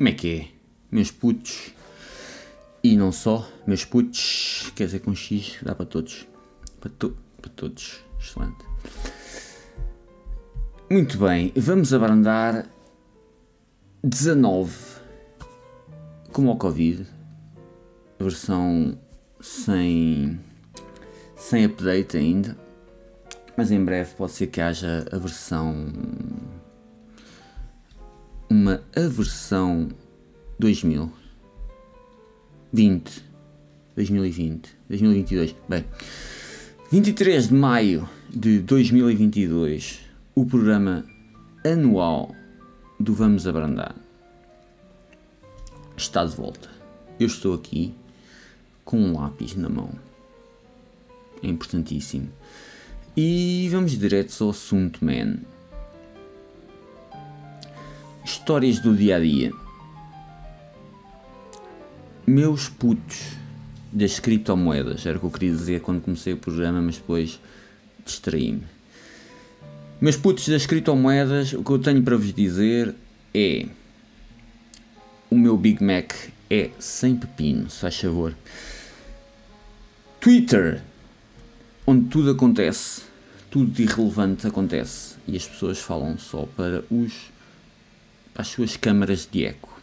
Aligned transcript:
Como 0.00 0.08
é 0.08 0.12
que 0.12 0.34
é? 0.34 0.48
Meus 0.90 1.10
putos. 1.10 1.74
E 2.82 2.96
não 2.96 3.12
só, 3.12 3.46
meus 3.66 3.84
putos. 3.84 4.72
Quer 4.74 4.86
dizer, 4.86 5.00
com 5.00 5.14
X 5.14 5.58
dá 5.60 5.74
para 5.74 5.84
todos. 5.84 6.26
Para, 6.80 6.90
to 6.90 7.14
para 7.38 7.50
todos. 7.50 8.02
Excelente. 8.18 8.64
Muito 10.90 11.18
bem, 11.18 11.52
vamos 11.54 11.92
abrandar 11.92 12.66
19 14.02 14.74
como 16.32 16.48
ao 16.48 16.56
Covid, 16.56 17.06
versão 18.18 18.98
sem, 19.38 20.40
sem 21.36 21.66
update 21.66 22.16
ainda, 22.16 22.56
mas 23.54 23.70
em 23.70 23.84
breve 23.84 24.14
pode 24.14 24.32
ser 24.32 24.46
que 24.46 24.62
haja 24.62 25.06
a 25.12 25.18
versão 25.18 25.92
uma 28.50 28.82
aversão 28.94 29.88
2000 30.58 31.10
20 32.72 33.24
2020 33.96 34.76
2022 34.88 35.56
bem 35.68 35.84
23 36.90 37.48
de 37.48 37.54
maio 37.54 38.08
de 38.28 38.58
2022 38.58 40.00
o 40.34 40.44
programa 40.44 41.04
anual 41.64 42.34
do 42.98 43.14
Vamos 43.14 43.46
Abrandar 43.46 43.94
está 46.02 46.24
de 46.24 46.34
volta. 46.34 46.68
Eu 47.18 47.26
estou 47.26 47.54
aqui 47.54 47.94
com 48.84 48.98
um 48.98 49.18
lápis 49.18 49.54
na 49.54 49.68
mão. 49.68 49.90
É 51.42 51.46
importantíssimo. 51.46 52.28
E 53.16 53.68
vamos 53.70 53.92
direto 53.92 54.42
ao 54.42 54.50
assunto 54.50 55.04
man 55.04 55.38
Histórias 58.50 58.80
do 58.80 58.96
dia 58.96 59.14
a 59.14 59.20
dia. 59.20 59.52
Meus 62.26 62.68
putos 62.68 63.36
das 63.92 64.18
criptomoedas, 64.18 65.06
era 65.06 65.18
o 65.18 65.20
que 65.20 65.26
eu 65.26 65.30
queria 65.30 65.52
dizer 65.52 65.80
quando 65.82 66.00
comecei 66.00 66.32
o 66.32 66.36
programa, 66.36 66.82
mas 66.82 66.96
depois 66.96 67.38
distraí-me. 68.04 68.64
Meus 70.00 70.16
putos 70.16 70.48
das 70.48 70.66
criptomoedas, 70.66 71.52
o 71.52 71.62
que 71.62 71.70
eu 71.70 71.78
tenho 71.78 72.02
para 72.02 72.16
vos 72.16 72.34
dizer 72.34 72.92
é. 73.32 73.68
O 75.30 75.38
meu 75.38 75.56
Big 75.56 75.80
Mac 75.80 76.12
é 76.50 76.70
sem 76.80 77.14
pepino, 77.14 77.70
se 77.70 77.78
faz 77.78 78.00
favor. 78.00 78.34
Twitter, 80.20 80.82
onde 81.86 82.08
tudo 82.08 82.32
acontece, 82.32 83.02
tudo 83.48 83.70
de 83.70 83.84
irrelevante 83.84 84.44
acontece 84.44 85.14
e 85.28 85.36
as 85.36 85.46
pessoas 85.46 85.78
falam 85.78 86.18
só 86.18 86.48
para 86.56 86.82
os 86.90 87.30
as 88.34 88.48
suas 88.48 88.76
câmaras 88.76 89.28
de 89.30 89.44
eco. 89.44 89.80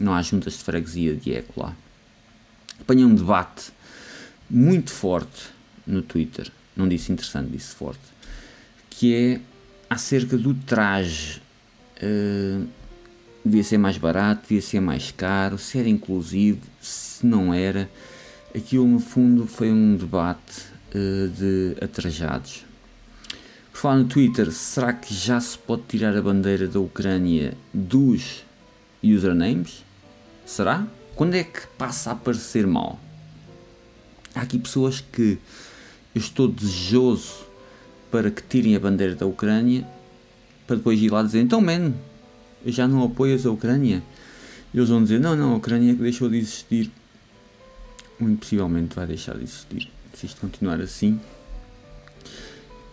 Não 0.00 0.14
há 0.14 0.22
juntas 0.22 0.54
de 0.54 0.60
freguesia 0.60 1.14
de 1.14 1.34
eco 1.34 1.60
lá. 1.60 1.74
Apanhei 2.80 3.04
um 3.04 3.14
debate 3.14 3.72
muito 4.48 4.90
forte 4.90 5.50
no 5.86 6.02
Twitter, 6.02 6.50
não 6.76 6.88
disse 6.88 7.10
interessante, 7.12 7.50
disse 7.50 7.74
forte, 7.74 8.00
que 8.88 9.14
é 9.14 9.40
acerca 9.90 10.36
do 10.36 10.54
traje. 10.54 11.42
Uh, 12.02 12.66
devia 13.44 13.64
ser 13.64 13.78
mais 13.78 13.98
barato, 13.98 14.42
devia 14.42 14.62
ser 14.62 14.80
mais 14.80 15.10
caro, 15.10 15.58
se 15.58 15.78
era 15.78 15.88
inclusivo, 15.88 16.60
se 16.80 17.26
não 17.26 17.52
era. 17.52 17.90
Aquilo 18.54 18.86
no 18.86 19.00
fundo 19.00 19.46
foi 19.46 19.72
um 19.72 19.96
debate 19.96 20.62
uh, 20.94 21.28
de 21.28 21.76
atrajados. 21.82 22.67
Por 23.78 23.82
falar 23.82 23.98
no 23.98 24.06
Twitter, 24.06 24.50
será 24.50 24.92
que 24.92 25.14
já 25.14 25.40
se 25.40 25.56
pode 25.56 25.82
tirar 25.82 26.16
a 26.16 26.20
bandeira 26.20 26.66
da 26.66 26.80
Ucrânia 26.80 27.56
dos 27.72 28.44
usernames? 29.00 29.84
Será? 30.44 30.84
Quando 31.14 31.36
é 31.36 31.44
que 31.44 31.64
passa 31.78 32.10
a 32.10 32.16
parecer 32.16 32.66
mal? 32.66 32.98
Há 34.34 34.40
aqui 34.40 34.58
pessoas 34.58 35.00
que 35.00 35.38
eu 36.12 36.20
estou 36.20 36.48
desejoso 36.48 37.46
para 38.10 38.32
que 38.32 38.42
tirem 38.42 38.74
a 38.74 38.80
bandeira 38.80 39.14
da 39.14 39.26
Ucrânia 39.26 39.86
para 40.66 40.74
depois 40.74 41.00
ir 41.00 41.12
lá 41.12 41.22
dizer 41.22 41.38
então 41.38 41.60
man, 41.60 41.94
já 42.66 42.88
não 42.88 43.04
apoias 43.04 43.46
a 43.46 43.52
Ucrânia? 43.52 44.02
Eles 44.74 44.88
vão 44.88 45.04
dizer 45.04 45.20
não, 45.20 45.36
não, 45.36 45.52
a 45.52 45.56
Ucrânia 45.56 45.94
que 45.94 46.02
deixou 46.02 46.28
de 46.28 46.38
existir. 46.38 46.90
Muito 48.18 48.40
possivelmente 48.40 48.96
vai 48.96 49.06
deixar 49.06 49.36
de 49.36 49.44
existir 49.44 49.88
se 50.14 50.26
isto 50.26 50.40
continuar 50.40 50.80
assim. 50.80 51.20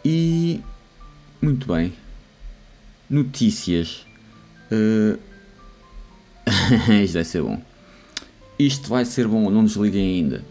E 0.08 0.62
muito 1.46 1.72
bem. 1.72 1.94
Notícias. 3.08 4.04
Uh... 4.72 5.20
Isto 7.04 7.14
vai 7.14 7.24
ser 7.24 7.42
bom. 7.44 7.62
Isto 8.58 8.90
vai 8.90 9.06
ser 9.06 9.28
bom, 9.28 9.50
não 9.52 9.64
desliguem 9.64 10.16
ainda. 10.16 10.44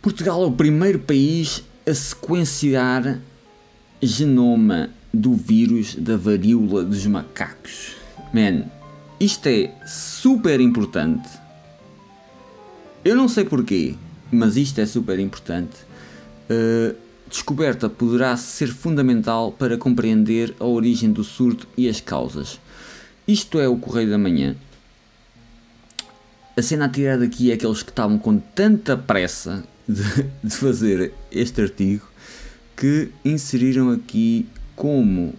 Portugal 0.00 0.42
é 0.42 0.46
o 0.46 0.52
primeiro 0.52 0.98
país 0.98 1.62
a 1.86 1.92
sequenciar 1.92 3.20
genoma 4.00 4.88
do 5.12 5.34
vírus 5.34 5.96
da 5.96 6.16
varíola 6.16 6.82
dos 6.84 7.04
macacos. 7.06 7.96
Man, 8.32 8.64
isto 9.20 9.46
é 9.48 9.70
super 9.86 10.60
importante. 10.60 11.28
Eu 13.04 13.16
não 13.16 13.28
sei 13.28 13.44
porquê, 13.44 13.96
mas 14.30 14.56
isto 14.56 14.80
é 14.80 14.86
super 14.86 15.18
importante. 15.18 15.76
Uh, 16.48 16.96
descoberta 17.32 17.88
poderá 17.88 18.36
ser 18.36 18.68
fundamental 18.68 19.50
para 19.50 19.78
compreender 19.78 20.54
a 20.60 20.66
origem 20.66 21.10
do 21.10 21.24
surto 21.24 21.66
e 21.76 21.88
as 21.88 21.98
causas. 22.00 22.60
Isto 23.26 23.58
é 23.58 23.66
o 23.66 23.78
Correio 23.78 24.10
da 24.10 24.18
Manhã. 24.18 24.54
A 26.54 26.60
cena 26.60 26.84
a 26.84 26.88
tirar 26.88 27.18
daqui 27.18 27.50
é 27.50 27.54
aqueles 27.54 27.82
que 27.82 27.90
estavam 27.90 28.18
com 28.18 28.38
tanta 28.38 28.96
pressa 28.96 29.64
de, 29.88 30.02
de 30.44 30.54
fazer 30.54 31.14
este 31.30 31.62
artigo 31.62 32.06
que 32.76 33.08
inseriram 33.24 33.90
aqui 33.90 34.46
como 34.76 35.34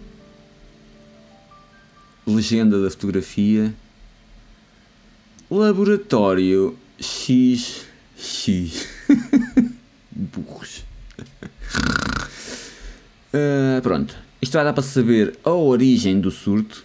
legenda 2.26 2.82
da 2.82 2.90
fotografia 2.90 3.72
Laboratório 5.48 6.76
XX. 7.00 7.86
Uh, 13.34 13.82
pronto, 13.82 14.16
isto 14.40 14.52
vai 14.52 14.64
dar 14.64 14.72
para 14.72 14.82
saber 14.84 15.36
a 15.42 15.50
origem 15.50 16.20
do 16.20 16.30
surto. 16.30 16.84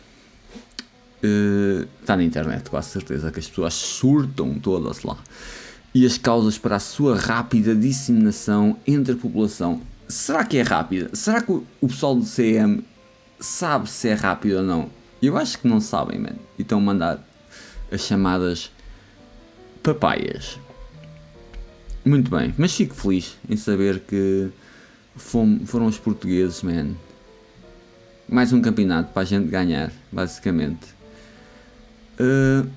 Uh, 1.24 1.88
está 2.02 2.18
na 2.18 2.24
internet, 2.24 2.68
com 2.72 2.78
a 2.78 2.82
certeza 2.82 3.32
que 3.32 3.40
as 3.40 3.48
pessoas 3.48 3.76
surtam 3.76 4.58
todas 4.58 5.04
lá. 5.04 5.18
E 5.94 6.08
as 6.08 6.18
causas 6.18 6.58
para 6.58 6.78
a 6.78 6.80
sua 6.80 7.16
rápida 7.16 7.76
disseminação 7.76 8.78
entre 8.88 9.14
a 9.14 9.16
população. 9.16 9.82
Será 10.08 10.44
que 10.44 10.58
é 10.58 10.64
rápida? 10.64 11.12
Será 11.14 11.40
que 11.40 11.52
o, 11.52 11.64
o 11.80 11.88
pessoal 11.88 12.16
do 12.16 12.26
CM 12.26 12.84
sabe 13.40 13.88
se 13.88 14.08
é 14.08 14.16
rápido 14.16 14.58
ou 14.58 14.64
não? 14.64 14.90
Eu 15.22 15.38
acho 15.38 15.60
que 15.60 15.68
não 15.68 15.80
sabem, 15.80 16.18
mano. 16.18 16.40
E 16.58 16.64
estão 16.64 16.80
a 16.80 16.82
mandar 16.82 17.24
as 17.92 18.02
chamadas 18.02 18.72
papaias. 19.84 20.58
Muito 22.04 22.32
bem, 22.32 22.56
mas 22.58 22.74
fico 22.74 22.96
feliz 22.96 23.36
em 23.48 23.56
saber 23.56 24.00
que 24.00 24.50
foram 25.20 25.86
os 25.86 25.98
portugueses, 25.98 26.64
man. 26.64 26.96
Mais 28.28 28.54
um 28.54 28.62
campeonato 28.62 29.12
para 29.12 29.24
a 29.24 29.26
gente 29.26 29.48
ganhar, 29.48 29.92
basicamente. 30.12 30.88
Uh, 32.20 32.70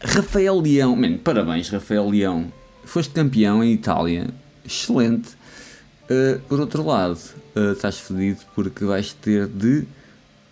Rafael 0.00 0.60
Leão, 0.60 0.96
man, 0.96 1.18
parabéns, 1.18 1.68
Rafael 1.68 2.08
Leão. 2.08 2.52
Foste 2.84 3.12
campeão 3.12 3.62
em 3.62 3.72
Itália, 3.72 4.28
excelente. 4.64 5.30
Uh, 6.04 6.38
por 6.48 6.60
outro 6.60 6.84
lado, 6.84 7.18
uh, 7.56 7.72
estás 7.72 7.98
fedido 7.98 8.40
porque 8.54 8.84
vais 8.84 9.12
ter 9.12 9.46
de 9.46 9.84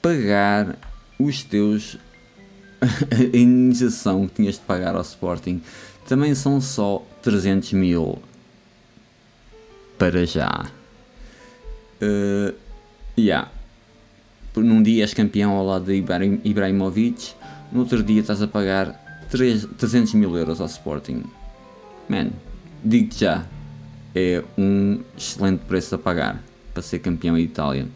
pagar 0.03 0.77
os 1.19 1.43
teus. 1.43 1.99
a 2.85 3.37
indenização 3.37 4.27
que 4.29 4.35
tinhas 4.35 4.57
de 4.57 4.61
pagar 4.63 4.95
ao 4.95 5.01
Sporting 5.01 5.63
também 6.07 6.35
são 6.35 6.61
só 6.61 7.03
300 7.23 7.73
mil 7.73 8.21
para 9.99 10.27
já. 10.27 10.71
Uh, 12.03 12.55
yeah. 13.19 13.51
Num 14.57 14.83
dia 14.83 15.03
és 15.03 15.15
campeão 15.15 15.53
ao 15.53 15.67
lado 15.67 15.87
de 15.87 15.95
Ibrahim, 15.95 16.41
Ibrahimovic, 16.45 17.33
no 17.73 17.81
outro 17.81 18.03
dia 18.03 18.21
estás 18.21 18.41
a 18.41 18.47
pagar 18.47 19.27
3, 19.31 19.67
300 19.77 20.15
mil 20.15 20.37
euros 20.37 20.61
ao 20.61 20.67
Sporting. 20.67 21.25
Man, 22.09 22.31
digo-te 22.85 23.21
já, 23.21 23.45
é 24.15 24.45
um 24.57 25.01
excelente 25.17 25.65
preço 25.67 25.95
a 25.97 25.99
pagar 25.99 26.41
para 26.73 26.83
ser 26.83 27.01
campeão 27.01 27.37
em 27.37 27.43
Itália. 27.43 27.89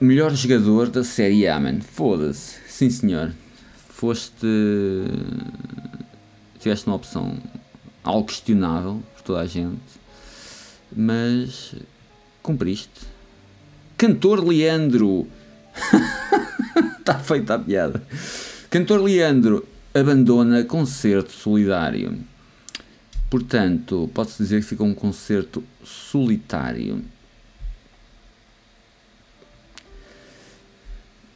Melhor 0.00 0.34
jogador 0.34 0.88
da 0.88 1.04
Série 1.04 1.46
A, 1.46 1.58
man. 1.58 1.80
Foda-se. 1.80 2.58
Sim, 2.68 2.90
senhor. 2.90 3.32
Foste. 3.88 4.46
Tiveste 6.58 6.86
uma 6.86 6.96
opção 6.96 7.38
algo 8.04 8.26
questionável 8.26 9.02
toda 9.26 9.40
a 9.40 9.46
gente, 9.46 9.82
mas 10.94 11.74
cumpriste. 12.42 13.00
Cantor 13.98 14.46
Leandro! 14.46 15.26
Está 16.98 17.18
feita 17.18 17.54
a 17.54 17.58
piada. 17.58 18.02
Cantor 18.70 19.02
Leandro 19.02 19.66
abandona 19.92 20.64
concerto 20.64 21.32
solidário. 21.32 22.18
Portanto, 23.28 24.08
pode-se 24.14 24.42
dizer 24.42 24.60
que 24.60 24.68
fica 24.68 24.84
um 24.84 24.94
concerto 24.94 25.64
solitário. 25.82 27.04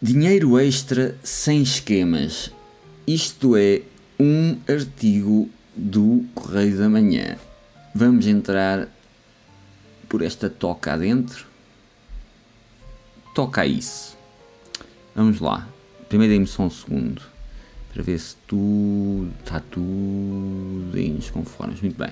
Dinheiro 0.01 0.59
extra 0.59 1.17
sem 1.23 1.63
esquemas. 1.63 2.51
Isto 3.07 3.57
é 3.57 3.83
um 4.19 4.57
artigo 4.69 5.51
do 5.75 6.25
Correio 6.35 6.79
da 6.79 6.89
Manhã. 6.89 7.37
Vamos 7.95 8.27
entrar 8.27 8.89
por 10.09 10.23
esta 10.23 10.49
toca 10.49 10.93
adentro. 10.93 11.47
Toca 13.35 13.67
isso. 13.67 14.17
Vamos 15.15 15.41
lá. 15.41 15.69
Primeiro 16.09 16.33
dê-me 16.33 16.47
só 16.47 16.65
um 16.65 16.71
segundo. 16.71 17.23
Para 17.93 18.03
ver 18.03 18.19
se 18.19 18.37
tudo 18.47 19.31
está 19.45 19.61
tudo 19.61 20.93
em 20.95 21.19
conformes. 21.33 21.81
Muito 21.81 21.99
bem. 21.99 22.11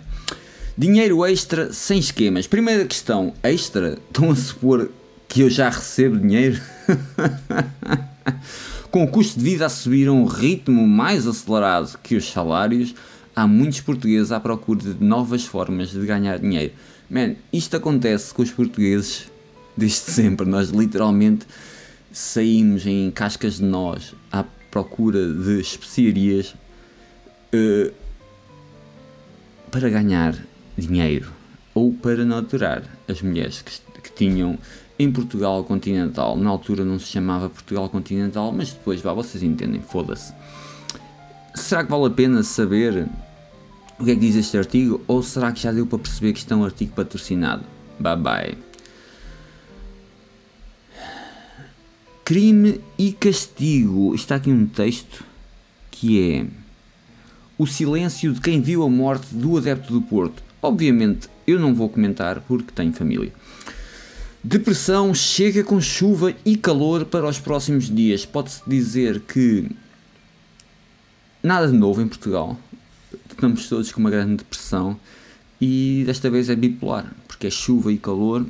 Dinheiro 0.76 1.24
extra 1.26 1.72
sem 1.72 1.98
esquemas. 1.98 2.46
Primeira 2.46 2.84
questão. 2.84 3.32
Extra? 3.42 3.98
Estão 4.08 4.30
a 4.30 4.36
supor 4.36 4.90
que 5.28 5.40
eu 5.40 5.50
já 5.50 5.68
recebo 5.68 6.16
dinheiro? 6.16 6.60
Com 8.90 9.04
o 9.04 9.08
custo 9.08 9.38
de 9.38 9.44
vida 9.44 9.66
a 9.66 9.68
subir 9.68 10.08
a 10.08 10.12
um 10.12 10.24
ritmo 10.24 10.86
mais 10.86 11.26
acelerado 11.26 11.98
que 12.02 12.16
os 12.16 12.30
salários, 12.30 12.94
há 13.38 13.46
muitos 13.46 13.80
portugueses 13.80 14.32
à 14.32 14.40
procura 14.40 14.80
de 14.80 15.04
novas 15.04 15.44
formas 15.44 15.90
de 15.90 16.04
ganhar 16.04 16.40
dinheiro. 16.40 16.72
Man, 17.08 17.36
isto 17.52 17.76
acontece 17.76 18.34
com 18.34 18.42
os 18.42 18.50
portugueses 18.50 19.30
desde 19.76 19.96
sempre. 19.96 20.44
Nós 20.44 20.70
literalmente 20.70 21.46
saímos 22.10 22.84
em 22.84 23.10
cascas 23.12 23.58
de 23.58 23.62
nós 23.62 24.12
à 24.32 24.44
procura 24.72 25.32
de 25.32 25.60
especiarias 25.60 26.54
uh, 27.54 27.92
para 29.70 29.88
ganhar 29.88 30.36
dinheiro 30.76 31.30
ou 31.72 31.92
para 31.92 32.24
naturar 32.24 32.82
as 33.06 33.22
mulheres 33.22 33.62
que, 33.62 34.00
que 34.02 34.12
tinham 34.12 34.58
em 34.98 35.12
Portugal 35.12 35.62
continental. 35.62 36.36
Na 36.36 36.50
altura 36.50 36.84
não 36.84 36.98
se 36.98 37.06
chamava 37.06 37.48
Portugal 37.48 37.88
continental, 37.88 38.50
mas 38.50 38.72
depois, 38.72 39.00
vá, 39.00 39.12
vocês 39.12 39.44
entendem, 39.44 39.80
foda-se. 39.80 40.34
Será 41.54 41.84
que 41.84 41.90
vale 41.90 42.06
a 42.06 42.10
pena 42.10 42.42
saber 42.42 43.06
o 43.98 44.04
que 44.04 44.12
é 44.12 44.14
que 44.14 44.20
diz 44.20 44.36
este 44.36 44.56
artigo? 44.56 45.00
Ou 45.06 45.22
será 45.22 45.50
que 45.52 45.60
já 45.60 45.72
deu 45.72 45.86
para 45.86 45.98
perceber 45.98 46.32
que 46.32 46.38
isto 46.38 46.52
é 46.52 46.56
um 46.56 46.64
artigo 46.64 46.92
patrocinado? 46.92 47.64
Bye 47.98 48.16
bye. 48.16 48.58
Crime 52.24 52.80
e 52.96 53.12
castigo. 53.12 54.14
Está 54.14 54.36
aqui 54.36 54.50
um 54.50 54.66
texto 54.66 55.24
que 55.90 56.32
é 56.32 56.46
o 57.56 57.66
silêncio 57.66 58.32
de 58.32 58.40
quem 58.40 58.60
viu 58.60 58.84
a 58.84 58.88
morte 58.88 59.34
do 59.34 59.56
adepto 59.56 59.92
do 59.92 60.00
Porto. 60.00 60.42
Obviamente 60.62 61.28
eu 61.46 61.58
não 61.58 61.74
vou 61.74 61.88
comentar 61.88 62.40
porque 62.42 62.70
tenho 62.72 62.92
família. 62.92 63.32
Depressão 64.44 65.12
chega 65.12 65.64
com 65.64 65.80
chuva 65.80 66.32
e 66.44 66.56
calor 66.56 67.04
para 67.04 67.26
os 67.26 67.40
próximos 67.40 67.92
dias. 67.92 68.24
Pode-se 68.24 68.62
dizer 68.64 69.20
que 69.20 69.68
nada 71.42 71.66
de 71.66 71.76
novo 71.76 72.00
em 72.00 72.06
Portugal. 72.06 72.56
Estamos 73.30 73.68
todos 73.68 73.92
com 73.92 74.00
uma 74.00 74.10
grande 74.10 74.36
depressão 74.36 74.98
e 75.60 76.02
desta 76.06 76.30
vez 76.30 76.48
é 76.50 76.56
bipolar, 76.56 77.12
porque 77.26 77.46
é 77.46 77.50
chuva 77.50 77.92
e 77.92 77.98
calor. 77.98 78.46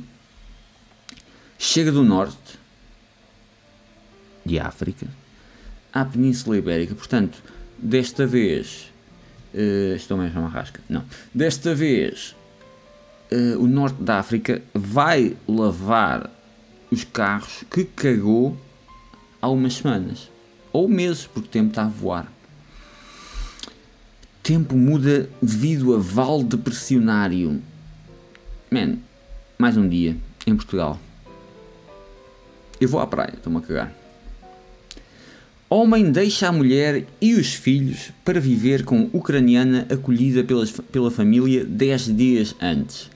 Chega 1.57 1.91
do 1.91 2.03
norte 2.03 2.57
de 4.45 4.59
África 4.59 5.07
à 5.93 6.05
Península 6.05 6.57
Ibérica. 6.57 6.95
Portanto, 6.95 7.41
desta 7.77 8.25
vez. 8.25 8.91
Uh, 9.51 9.95
estou 9.95 10.15
mesmo 10.15 10.37
a 10.37 10.41
uma 10.43 10.49
rasca. 10.49 10.79
Não. 10.87 11.03
Desta 11.33 11.73
vez 11.73 12.35
uh, 13.31 13.59
o 13.59 13.67
norte 13.67 14.01
da 14.01 14.19
África 14.19 14.61
vai 14.73 15.35
lavar 15.47 16.29
os 16.91 17.03
carros 17.03 17.63
que 17.71 17.83
cagou 17.83 18.55
há 19.41 19.49
umas 19.49 19.75
semanas 19.75 20.29
ou 20.71 20.87
meses, 20.87 21.25
porque 21.25 21.47
o 21.47 21.51
tempo 21.51 21.69
está 21.69 21.83
a 21.83 21.87
voar. 21.87 22.31
Tempo 24.49 24.75
muda 24.75 25.29
devido 25.39 25.93
a 25.93 25.99
val 25.99 26.41
depressionário. 26.41 27.61
Man, 28.71 28.97
mais 29.59 29.77
um 29.77 29.87
dia 29.87 30.17
em 30.47 30.55
Portugal. 30.55 30.99
Eu 32.81 32.89
vou 32.89 32.99
à 32.99 33.05
praia, 33.05 33.35
estou-me 33.35 33.59
a 33.59 33.61
cagar. 33.61 33.93
Homem 35.69 36.11
deixa 36.11 36.47
a 36.47 36.51
mulher 36.51 37.05
e 37.21 37.35
os 37.35 37.53
filhos 37.53 38.11
para 38.25 38.39
viver 38.39 38.83
com 38.83 39.07
ucraniana 39.13 39.85
acolhida 39.87 40.43
pelas, 40.43 40.71
pela 40.71 41.11
família 41.11 41.63
10 41.63 42.17
dias 42.17 42.55
antes. 42.59 43.07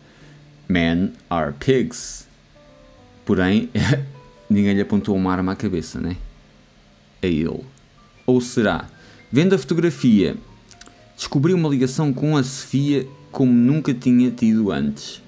Men 0.69 1.13
are 1.31 1.51
pigs. 1.53 2.27
Porém, 3.25 3.71
ninguém 4.47 4.75
lhe 4.75 4.81
apontou 4.81 5.15
uma 5.15 5.33
arma 5.33 5.53
à 5.53 5.55
cabeça, 5.55 5.99
né? 5.99 6.15
A 7.23 7.25
ele. 7.25 7.63
Ou 8.23 8.39
será? 8.39 8.87
Vendo 9.31 9.55
a 9.55 9.57
fotografia, 9.57 10.37
descobriu 11.23 11.55
uma 11.55 11.69
ligação 11.69 12.11
com 12.11 12.35
a 12.35 12.43
Sofia 12.43 13.07
como 13.31 13.51
nunca 13.51 13.93
tinha 13.93 14.29
tido 14.29 14.71
antes. 14.71 15.21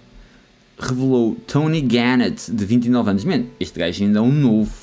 Revelou 0.77 1.35
Tony 1.47 1.79
Gannett, 1.81 2.51
de 2.51 2.65
29 2.65 3.09
anos. 3.11 3.23
Man, 3.23 3.45
este 3.61 3.79
gajo 3.79 4.03
ainda 4.03 4.19
é 4.19 4.21
um 4.21 4.31
novo. 4.31 4.73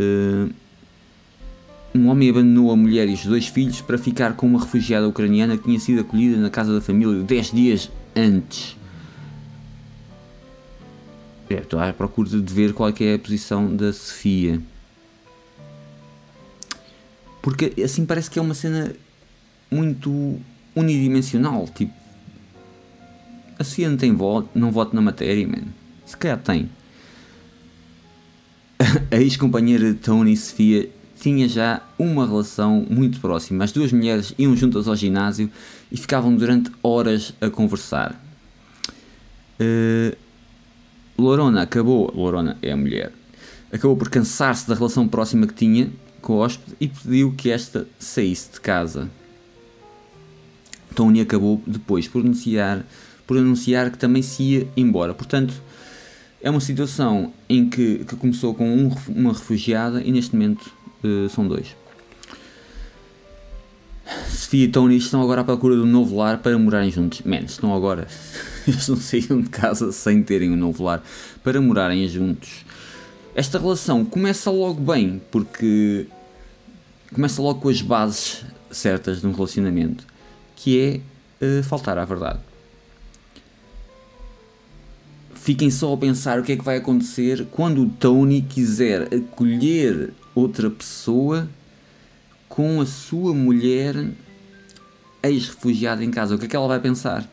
Uh, 0.00 0.50
um 1.94 2.08
homem 2.08 2.30
abandonou 2.30 2.70
a 2.70 2.76
mulher 2.76 3.06
e 3.08 3.12
os 3.12 3.26
dois 3.26 3.46
filhos 3.46 3.82
para 3.82 3.98
ficar 3.98 4.34
com 4.34 4.46
uma 4.46 4.58
refugiada 4.58 5.06
ucraniana 5.06 5.56
que 5.58 5.64
tinha 5.64 5.78
sido 5.78 6.00
acolhida 6.00 6.38
na 6.38 6.48
casa 6.48 6.74
da 6.74 6.80
família 6.80 7.22
10 7.22 7.52
dias 7.52 7.90
antes. 8.16 8.76
É, 11.50 11.56
estou 11.56 11.78
à 11.78 11.92
procura 11.92 12.30
de 12.30 12.54
ver 12.54 12.72
qual 12.72 12.88
é, 12.88 13.04
é 13.04 13.14
a 13.14 13.18
posição 13.18 13.76
da 13.76 13.92
Sofia. 13.92 14.60
Porque 17.42 17.82
assim 17.82 18.06
parece 18.06 18.30
que 18.30 18.38
é 18.38 18.42
uma 18.42 18.54
cena 18.54 18.96
muito 19.74 20.38
unidimensional. 20.74 21.68
Tipo, 21.74 21.92
a 23.58 23.64
Sofia 23.64 23.88
não 23.88 23.96
tem 23.96 24.14
voto, 24.14 24.48
não 24.54 24.70
voto 24.70 24.94
na 24.94 25.02
matéria, 25.02 25.46
man. 25.46 25.64
Se 26.06 26.16
calhar 26.16 26.38
tem. 26.38 26.68
A 29.10 29.16
ex-companheira 29.16 29.92
de 29.92 29.98
Tony 29.98 30.36
Sofia 30.36 30.88
tinha 31.20 31.48
já 31.48 31.80
uma 31.98 32.26
relação 32.26 32.86
muito 32.90 33.20
próxima. 33.20 33.64
As 33.64 33.72
duas 33.72 33.92
mulheres 33.92 34.34
iam 34.38 34.54
juntas 34.56 34.86
ao 34.86 34.96
ginásio 34.96 35.50
e 35.90 35.96
ficavam 35.96 36.34
durante 36.34 36.70
horas 36.82 37.32
a 37.40 37.48
conversar. 37.48 38.20
Uh, 39.58 40.16
Lorona 41.16 41.62
acabou, 41.62 42.12
Lorona 42.14 42.58
é 42.60 42.72
a 42.72 42.76
mulher, 42.76 43.12
acabou 43.72 43.96
por 43.96 44.10
cansar-se 44.10 44.68
da 44.68 44.74
relação 44.74 45.06
próxima 45.06 45.46
que 45.46 45.54
tinha 45.54 45.90
com 46.20 46.34
o 46.34 46.38
hóspede 46.38 46.76
e 46.80 46.88
pediu 46.88 47.32
que 47.36 47.50
esta 47.50 47.86
saísse 47.98 48.52
de 48.52 48.60
casa. 48.60 49.08
Tony 50.94 51.20
acabou 51.20 51.62
depois 51.66 52.08
por 52.08 52.22
anunciar, 52.22 52.84
por 53.26 53.36
anunciar 53.36 53.90
que 53.90 53.98
também 53.98 54.22
se 54.22 54.42
ia 54.42 54.68
embora. 54.76 55.14
Portanto, 55.14 55.54
é 56.40 56.50
uma 56.50 56.60
situação 56.60 57.32
em 57.48 57.68
que, 57.68 58.04
que 58.04 58.16
começou 58.16 58.54
com 58.54 58.68
um, 58.68 58.94
uma 59.08 59.32
refugiada 59.32 60.02
e 60.02 60.12
neste 60.12 60.34
momento 60.34 60.70
uh, 61.02 61.28
são 61.28 61.46
dois. 61.48 61.74
Sofia 64.28 64.64
e 64.64 64.68
Tony 64.68 64.96
estão 64.96 65.22
agora 65.22 65.40
à 65.40 65.44
procura 65.44 65.74
de 65.74 65.80
um 65.80 65.86
novo 65.86 66.16
lar 66.16 66.38
para 66.38 66.58
morarem 66.58 66.90
juntos. 66.90 67.22
Man, 67.22 67.40
estão 67.40 67.74
agora. 67.74 68.06
Eles 68.68 68.86
não 68.88 68.96
saíram 68.96 69.40
de 69.40 69.48
casa 69.48 69.90
sem 69.92 70.22
terem 70.22 70.50
um 70.50 70.56
novo 70.56 70.84
lar 70.84 71.02
para 71.42 71.60
morarem 71.60 72.06
juntos. 72.08 72.64
Esta 73.34 73.58
relação 73.58 74.04
começa 74.04 74.50
logo 74.50 74.80
bem, 74.80 75.20
porque 75.30 76.06
começa 77.12 77.40
logo 77.40 77.60
com 77.60 77.68
as 77.68 77.80
bases 77.80 78.44
certas 78.70 79.20
de 79.20 79.26
um 79.26 79.32
relacionamento, 79.32 80.04
que 80.56 81.02
é 81.40 81.44
uh, 81.44 81.62
faltar 81.62 81.98
à 81.98 82.04
verdade. 82.04 82.40
Fiquem 85.34 85.70
só 85.70 85.92
a 85.92 85.96
pensar 85.96 86.40
o 86.40 86.42
que 86.42 86.52
é 86.52 86.56
que 86.56 86.64
vai 86.64 86.78
acontecer 86.78 87.46
quando 87.50 87.82
o 87.82 87.90
Tony 87.90 88.40
quiser 88.40 89.14
acolher 89.14 90.14
outra 90.34 90.70
pessoa 90.70 91.48
com 92.48 92.80
a 92.80 92.86
sua 92.86 93.34
mulher 93.34 93.94
ex-refugiada 95.22 96.02
em 96.02 96.10
casa. 96.10 96.34
O 96.34 96.38
que 96.38 96.46
é 96.46 96.48
que 96.48 96.56
ela 96.56 96.66
vai 96.66 96.80
pensar? 96.80 97.28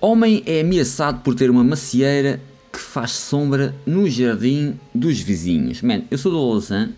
Homem 0.00 0.42
é 0.46 0.62
ameaçado 0.62 1.20
por 1.20 1.34
ter 1.34 1.48
uma 1.48 1.62
macieira 1.62 2.40
que 2.72 2.78
faz 2.80 3.12
sombra 3.12 3.72
no 3.86 4.10
jardim 4.10 4.80
dos 4.92 5.20
vizinhos. 5.20 5.80
Man, 5.80 6.02
eu 6.10 6.18
sou 6.18 6.32
da 6.32 6.38
Lausanne 6.38 6.94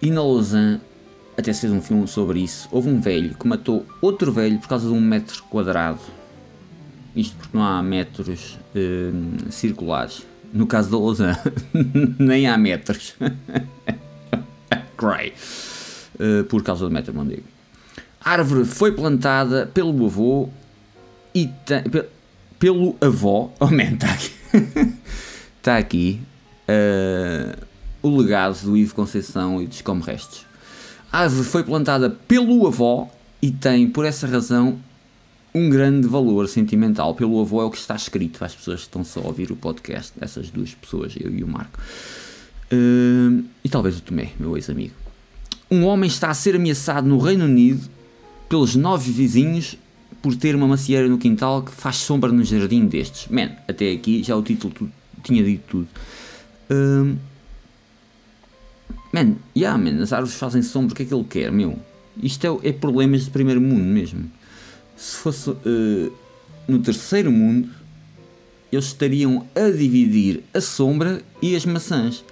e 0.00 0.10
na 0.10 0.20
Lausanne 0.20 0.80
até 1.42 1.52
se 1.52 1.62
fez 1.62 1.72
um 1.72 1.82
filme 1.82 2.06
sobre 2.06 2.40
isso. 2.40 2.68
Houve 2.70 2.88
um 2.88 3.00
velho 3.00 3.34
que 3.34 3.46
matou 3.46 3.84
outro 4.00 4.32
velho 4.32 4.58
por 4.58 4.68
causa 4.68 4.86
de 4.88 4.94
um 4.94 5.00
metro 5.00 5.42
quadrado. 5.44 6.00
Isto 7.14 7.36
porque 7.36 7.56
não 7.56 7.64
há 7.64 7.82
metros 7.82 8.58
uh, 8.74 9.52
circulares. 9.52 10.22
No 10.52 10.66
caso 10.66 10.90
da 10.90 10.98
Lausanne, 10.98 11.36
nem 12.18 12.46
há 12.46 12.56
metros. 12.56 13.14
Cry. 14.96 15.32
Uh, 16.14 16.44
por 16.44 16.62
causa 16.62 16.84
do 16.84 16.90
metro 16.90 17.12
Mondego. 17.12 17.44
A 18.20 18.30
árvore 18.30 18.64
foi 18.64 18.92
plantada 18.92 19.66
pelo 19.66 20.06
avô 20.06 20.48
e 21.34 21.48
tem, 21.66 21.82
pelo 22.58 22.96
avó. 23.00 23.52
Oh 23.58 23.66
man, 23.66 23.94
está 23.94 24.12
aqui. 24.12 24.30
Está 25.58 25.76
aqui 25.76 26.20
uh, 26.68 27.66
o 28.00 28.16
legado 28.16 28.60
do 28.62 28.76
Ivo 28.76 28.94
Conceição 28.94 29.60
e 29.60 29.66
dos 29.66 29.82
Como 29.82 30.02
Restos. 30.02 30.51
A 31.12 31.20
árvore 31.20 31.46
foi 31.46 31.62
plantada 31.62 32.08
pelo 32.08 32.66
avó 32.66 33.10
e 33.42 33.50
tem, 33.50 33.86
por 33.86 34.06
essa 34.06 34.26
razão, 34.26 34.78
um 35.54 35.68
grande 35.68 36.08
valor 36.08 36.48
sentimental. 36.48 37.14
Pelo 37.14 37.38
avô 37.38 37.60
é 37.60 37.64
o 37.66 37.70
que 37.70 37.76
está 37.76 37.94
escrito 37.94 38.42
as 38.42 38.54
pessoas 38.54 38.80
que 38.80 38.86
estão 38.86 39.04
só 39.04 39.20
a 39.20 39.26
ouvir 39.26 39.52
o 39.52 39.56
podcast, 39.56 40.14
essas 40.22 40.48
duas 40.48 40.72
pessoas, 40.74 41.14
eu 41.20 41.30
e 41.30 41.44
o 41.44 41.46
Marco. 41.46 41.78
Uh, 42.72 43.44
e 43.62 43.68
talvez 43.68 43.98
o 43.98 44.00
Tomé, 44.00 44.30
meu 44.40 44.56
ex-amigo. 44.56 44.94
Um 45.70 45.84
homem 45.84 46.08
está 46.08 46.30
a 46.30 46.34
ser 46.34 46.56
ameaçado 46.56 47.06
no 47.06 47.18
Reino 47.18 47.44
Unido 47.44 47.90
pelos 48.48 48.74
nove 48.74 49.12
vizinhos 49.12 49.76
por 50.22 50.34
ter 50.34 50.54
uma 50.54 50.66
macieira 50.66 51.08
no 51.08 51.18
quintal 51.18 51.62
que 51.62 51.72
faz 51.72 51.96
sombra 51.96 52.32
no 52.32 52.42
jardim 52.42 52.86
destes. 52.86 53.28
Man, 53.28 53.50
até 53.68 53.92
aqui 53.92 54.22
já 54.22 54.34
o 54.34 54.42
título 54.42 54.72
tu, 54.72 54.90
tinha 55.22 55.44
dito 55.44 55.62
tudo. 55.68 55.88
Uh, 56.70 57.18
man, 59.12 59.36
yeah, 59.56 59.78
man, 59.78 60.02
as 60.02 60.12
árvores 60.12 60.34
fazem 60.34 60.62
sombra, 60.62 60.92
o 60.92 60.96
que 60.96 61.02
é 61.02 61.06
que 61.06 61.14
ele 61.14 61.24
quer, 61.24 61.52
meu? 61.52 61.78
Isto 62.20 62.60
é, 62.64 62.68
é 62.68 62.72
problemas 62.72 63.24
de 63.24 63.30
primeiro 63.30 63.60
mundo 63.60 63.84
mesmo. 63.84 64.30
Se 64.96 65.16
fosse 65.16 65.50
uh, 65.50 66.12
no 66.66 66.78
terceiro 66.78 67.30
mundo, 67.30 67.68
eles 68.70 68.86
estariam 68.86 69.46
a 69.54 69.70
dividir 69.70 70.42
a 70.54 70.60
sombra 70.60 71.22
e 71.40 71.54
as 71.54 71.66
maçãs. 71.66 72.24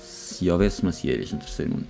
Se 0.00 0.50
houvesse 0.50 0.84
macieiras 0.84 1.30
no 1.32 1.38
terceiro 1.38 1.72
mundo. 1.72 1.86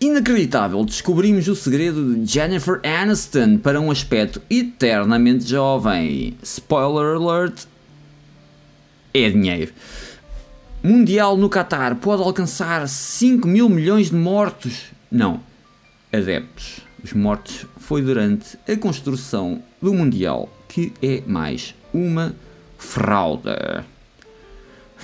Inacreditável, 0.00 0.84
descobrimos 0.84 1.46
o 1.48 1.54
segredo 1.54 2.14
de 2.14 2.30
Jennifer 2.30 2.80
Aniston 2.82 3.58
para 3.58 3.80
um 3.80 3.90
aspecto 3.90 4.42
eternamente 4.50 5.46
jovem. 5.46 6.36
Spoiler 6.42 7.16
alert: 7.16 7.66
é 9.14 9.30
dinheiro. 9.30 9.72
Mundial 10.86 11.38
no 11.38 11.48
Qatar 11.48 11.96
pode 11.96 12.22
alcançar 12.22 12.86
5 12.86 13.48
mil 13.48 13.70
milhões 13.70 14.10
de 14.10 14.16
mortos. 14.16 14.90
Não, 15.10 15.40
adeptos. 16.12 16.80
Os 17.02 17.14
mortos 17.14 17.64
foi 17.78 18.02
durante 18.02 18.58
a 18.68 18.76
construção 18.76 19.62
do 19.80 19.94
Mundial, 19.94 20.46
que 20.68 20.92
é 21.02 21.22
mais 21.26 21.74
uma 21.90 22.34
fraude. 22.76 23.48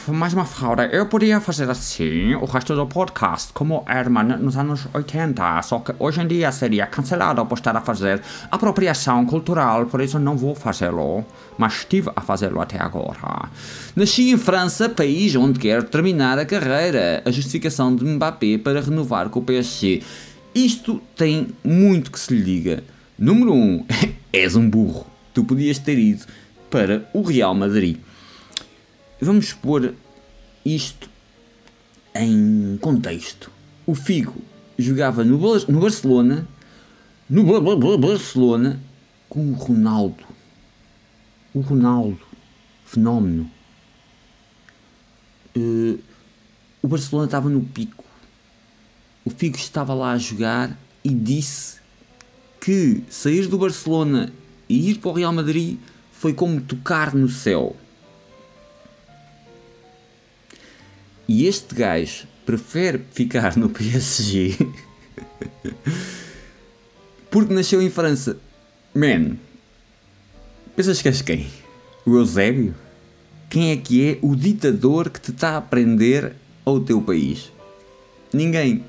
Mais 0.09 0.33
uma 0.33 0.45
fraude. 0.45 0.89
Eu 0.93 1.07
podia 1.07 1.41
fazer 1.41 1.69
assim 1.69 2.35
o 2.35 2.45
resto 2.47 2.75
do 2.75 2.87
podcast, 2.87 3.53
como 3.53 3.85
Herman 3.87 4.39
nos 4.39 4.57
anos 4.57 4.87
80, 4.95 5.63
só 5.63 5.79
que 5.81 5.95
hoje 5.99 6.21
em 6.23 6.27
dia 6.27 6.51
seria 6.51 6.87
cancelado 6.87 7.45
por 7.45 7.59
estar 7.59 7.77
a 7.77 7.81
fazer 7.81 8.21
apropriação 8.51 9.27
cultural, 9.27 9.87
por 9.87 10.01
isso 10.01 10.19
não 10.19 10.37
vou 10.37 10.55
fazê-lo. 10.55 11.25
Mas 11.59 11.79
estive 11.79 12.11
a 12.17 12.21
fazê-lo 12.23 12.61
até 12.61 12.81
agora. 12.81 13.51
Nasci 13.95 14.31
em 14.31 14.39
França, 14.39 14.89
país 14.89 15.37
onde 15.37 15.59
quero 15.59 15.83
terminar 15.85 16.39
a 16.39 16.47
carreira. 16.47 17.23
A 17.25 17.31
justificação 17.31 17.95
de 17.95 18.05
Mbappé 18.05 18.59
para 18.59 18.81
renovar 18.81 19.29
com 19.29 19.41
o 19.41 19.45
PSG. 19.45 20.03
Isto 20.55 21.01
tem 21.15 21.49
muito 21.63 22.11
que 22.11 22.19
se 22.19 22.35
lhe 22.35 22.43
diga. 22.43 22.83
Número 23.19 23.53
1. 23.53 23.57
Um, 23.57 23.85
és 24.33 24.57
um 24.57 24.69
burro. 24.69 25.07
Tu 25.35 25.45
podias 25.45 25.79
ter 25.79 25.99
ido 25.99 26.25
para 26.71 27.09
o 27.13 27.23
Real 27.23 27.55
Madrid. 27.55 27.99
Vamos 29.21 29.53
pôr 29.53 29.95
isto 30.65 31.09
em 32.15 32.79
contexto. 32.81 33.51
O 33.87 33.95
Figo 33.95 34.41
jogava 34.79 35.25
no, 35.25 35.39
no 35.69 35.81
Barcelona, 35.81 36.49
no 37.29 37.99
Barcelona, 37.99 38.81
com 39.29 39.51
o 39.51 39.55
Ronaldo. 39.55 40.25
O 41.53 41.61
Ronaldo, 41.61 42.21
fenómeno. 42.85 43.51
Uh, 45.57 45.99
o 46.83 46.89
Barcelona 46.89 47.27
estava 47.27 47.49
no 47.49 47.61
pico 47.63 48.01
o 49.25 49.31
Figo 49.31 49.57
estava 49.57 49.95
lá 49.95 50.13
a 50.13 50.19
jogar 50.19 50.79
e 51.05 51.11
disse 51.11 51.79
que 52.61 53.03
sair 53.09 53.47
do 53.47 53.59
Barcelona 53.59 54.33
e 54.69 54.91
ir 54.91 54.99
para 54.99 55.11
o 55.11 55.15
Real 55.15 55.33
Madrid 55.33 55.79
foi 56.13 56.33
como 56.33 56.61
tocar 56.61 57.15
no 57.15 57.29
céu. 57.29 57.77
E 61.31 61.47
este 61.47 61.77
gajo 61.77 62.27
prefere 62.45 63.03
ficar 63.13 63.57
no 63.57 63.69
PSG 63.69 64.57
porque 67.31 67.55
nasceu 67.55 67.81
em 67.81 67.89
França. 67.89 68.37
Man, 68.93 69.37
pensas 70.75 71.01
que 71.01 71.07
és 71.07 71.23
quem? 71.23 71.47
O 72.05 72.17
Eusébio? 72.17 72.75
Quem 73.49 73.71
é 73.71 73.77
que 73.77 74.05
é 74.05 74.19
o 74.23 74.35
ditador 74.35 75.09
que 75.09 75.21
te 75.21 75.31
está 75.31 75.57
a 75.57 75.61
prender 75.61 76.35
ao 76.65 76.81
teu 76.81 77.01
país? 77.01 77.53
Ninguém. 78.33 78.85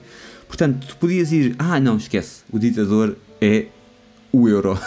Portanto, 0.48 0.88
tu 0.88 0.98
podias 0.98 1.32
ir, 1.32 1.56
ah 1.60 1.80
não, 1.80 1.98
esquece, 1.98 2.42
o 2.52 2.58
ditador 2.58 3.18
é 3.40 3.68
o 4.32 4.50
euro. 4.50 4.80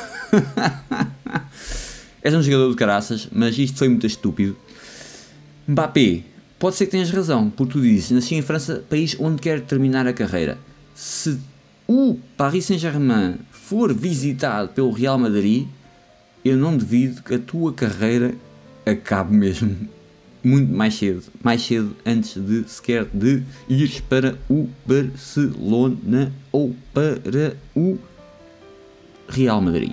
És 2.21 2.35
um 2.35 2.43
jogador 2.43 2.71
de 2.71 2.77
caraças, 2.77 3.29
mas 3.31 3.57
isto 3.57 3.79
foi 3.79 3.89
muito 3.89 4.09
estúpido. 4.09 4.57
Mbappé, 5.69 6.34
pode 6.65 6.77
ser 6.77 6.87
que 6.87 6.93
tenhas 6.93 7.11
razão, 7.11 7.51
porque 7.51 7.75
tu 7.75 7.83
dizes, 7.83 8.11
nasci 8.11 8.37
em 8.37 8.41
França, 8.41 8.83
país 8.89 9.15
onde 9.21 9.39
quer 9.39 9.61
terminar 9.61 10.07
a 10.07 10.15
carreira. 10.15 10.57
Se 10.95 11.39
o 11.87 12.19
Paris 12.39 12.65
Saint-Germain 12.65 13.35
for 13.51 13.93
visitado 13.93 14.71
pelo 14.71 14.91
Real 14.91 15.19
Madrid, 15.19 15.67
eu 16.43 16.57
não 16.57 16.75
duvido 16.75 17.23
que 17.23 17.35
a 17.35 17.39
tua 17.39 17.71
carreira 17.71 18.35
acabe 18.87 19.37
mesmo 19.37 19.77
muito 20.43 20.73
mais 20.73 20.95
cedo, 20.95 21.25
mais 21.43 21.61
cedo 21.61 21.95
antes 22.07 22.43
de 22.43 22.67
sequer 22.67 23.05
de 23.13 23.43
ires 23.69 24.01
para 24.01 24.39
o 24.49 24.67
Barcelona 24.87 26.33
ou 26.51 26.75
para 26.95 27.59
o 27.77 27.99
Real 29.29 29.61
Madrid. 29.61 29.93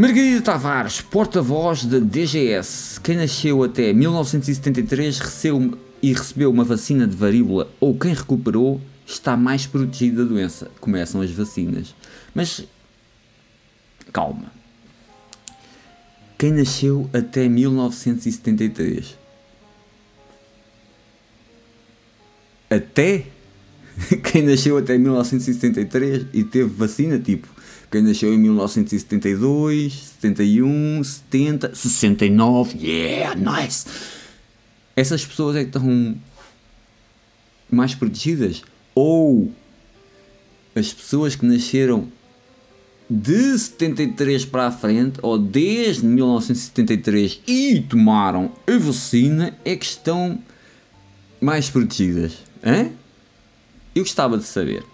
Margarida 0.00 0.40
Tavares, 0.40 1.02
porta-voz 1.02 1.84
da 1.84 1.98
DGS, 1.98 2.98
quem 3.02 3.16
nasceu 3.16 3.62
até 3.62 3.92
1973 3.92 5.18
recebeu 5.18 5.78
e 6.00 6.14
recebeu 6.14 6.50
uma 6.50 6.64
vacina 6.64 7.06
de 7.06 7.14
varíola 7.14 7.70
ou 7.78 7.94
quem 7.98 8.14
recuperou 8.14 8.80
está 9.06 9.36
mais 9.36 9.66
protegido 9.66 10.24
da 10.24 10.30
doença. 10.30 10.70
Começam 10.80 11.20
as 11.20 11.30
vacinas. 11.30 11.94
Mas 12.34 12.64
calma 14.10 14.50
quem 16.38 16.52
nasceu 16.52 17.10
até 17.12 17.46
1973. 17.46 19.18
Até 22.70 23.26
quem 24.32 24.44
nasceu 24.44 24.78
até 24.78 24.96
1973 24.96 26.24
e 26.32 26.42
teve 26.42 26.70
vacina, 26.70 27.18
tipo, 27.18 27.59
quem 27.90 28.02
nasceu 28.02 28.32
em 28.32 28.38
1972, 28.38 29.92
71, 30.20 31.02
70, 31.02 31.74
69, 31.74 32.78
yeah, 32.78 33.34
nice! 33.34 33.86
Essas 34.94 35.24
pessoas 35.24 35.56
é 35.56 35.60
que 35.60 35.76
estão 35.76 36.16
mais 37.70 37.94
protegidas? 37.94 38.62
Ou 38.94 39.52
as 40.74 40.92
pessoas 40.92 41.34
que 41.34 41.44
nasceram 41.44 42.06
de 43.08 43.58
73 43.58 44.44
para 44.44 44.68
a 44.68 44.70
frente, 44.70 45.18
ou 45.20 45.36
desde 45.36 46.06
1973 46.06 47.40
e 47.44 47.80
tomaram 47.80 48.52
a 48.68 48.78
vacina, 48.78 49.58
é 49.64 49.74
que 49.74 49.84
estão 49.84 50.38
mais 51.40 51.68
protegidas. 51.68 52.38
Hã? 52.64 52.88
Eu 53.94 54.04
gostava 54.04 54.38
de 54.38 54.44
saber. 54.44 54.84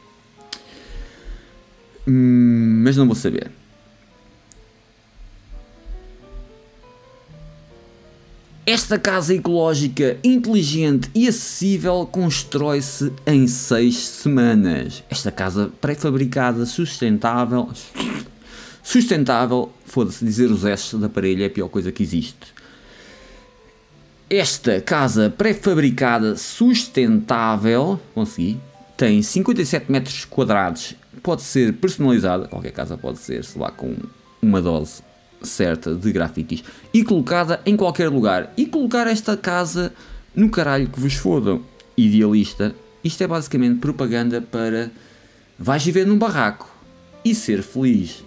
Hum, 2.09 2.46
mas 2.87 2.97
não 2.97 3.05
vou 3.05 3.17
saber. 3.17 3.51
Esta 8.65 8.97
casa 8.97 9.35
ecológica 9.35 10.17
inteligente 10.23 11.11
e 11.13 11.27
acessível 11.27 12.09
constrói-se 12.11 13.13
em 13.27 13.49
seis 13.49 13.97
semanas. 13.97 15.03
Esta 15.11 15.33
casa 15.33 15.73
pré-fabricada, 15.81 16.65
sustentável. 16.65 17.69
Sustentável, 18.85 19.73
foda-se, 19.85 20.25
dizer 20.25 20.49
os 20.49 20.65
S 20.65 20.97
da 20.97 21.09
parede 21.09 21.43
é 21.43 21.47
a 21.47 21.51
pior 21.51 21.69
coisa 21.69 21.91
que 21.91 22.05
existe. 22.05 22.55
Esta 24.31 24.81
casa 24.81 25.29
pré-fabricada 25.37 26.37
sustentável, 26.37 28.01
consegui, 28.15 28.61
tem 28.97 29.21
57 29.23 29.91
metros 29.91 30.25
quadrados, 30.25 30.95
pode 31.23 31.43
ser 31.43 31.73
personalizada, 31.75 32.49
qualquer 32.49 32.73
casa 32.73 32.97
pode 32.97 33.19
ser, 33.19 33.45
sei 33.45 33.61
lá, 33.61 33.71
com 33.71 33.95
uma 34.41 34.61
dose 34.61 35.03
certa 35.43 35.95
de 35.95 36.13
grafites 36.13 36.65
e 36.93 37.05
colocada 37.05 37.61
em 37.65 37.77
qualquer 37.77 38.09
lugar. 38.09 38.53
E 38.57 38.67
colocar 38.67 39.07
esta 39.07 39.37
casa 39.37 39.93
no 40.35 40.51
caralho 40.51 40.89
que 40.89 41.01
vos 41.01 41.15
fodam. 41.15 41.63
Idealista, 41.97 42.75
isto 43.03 43.23
é 43.23 43.27
basicamente 43.27 43.79
propaganda 43.79 44.41
para 44.41 44.91
vais 45.59 45.85
viver 45.85 46.07
num 46.07 46.19
barraco 46.19 46.71
e 47.25 47.35
ser 47.35 47.63
feliz. 47.63 48.23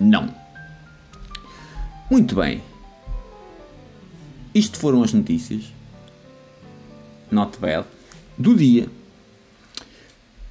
Não. 0.00 0.34
Muito 2.10 2.34
bem. 2.34 2.60
Isto 4.54 4.78
foram 4.78 5.02
as 5.02 5.12
notícias. 5.12 5.64
Not 7.30 7.58
bad. 7.58 7.86
Do 8.36 8.54
dia. 8.56 8.88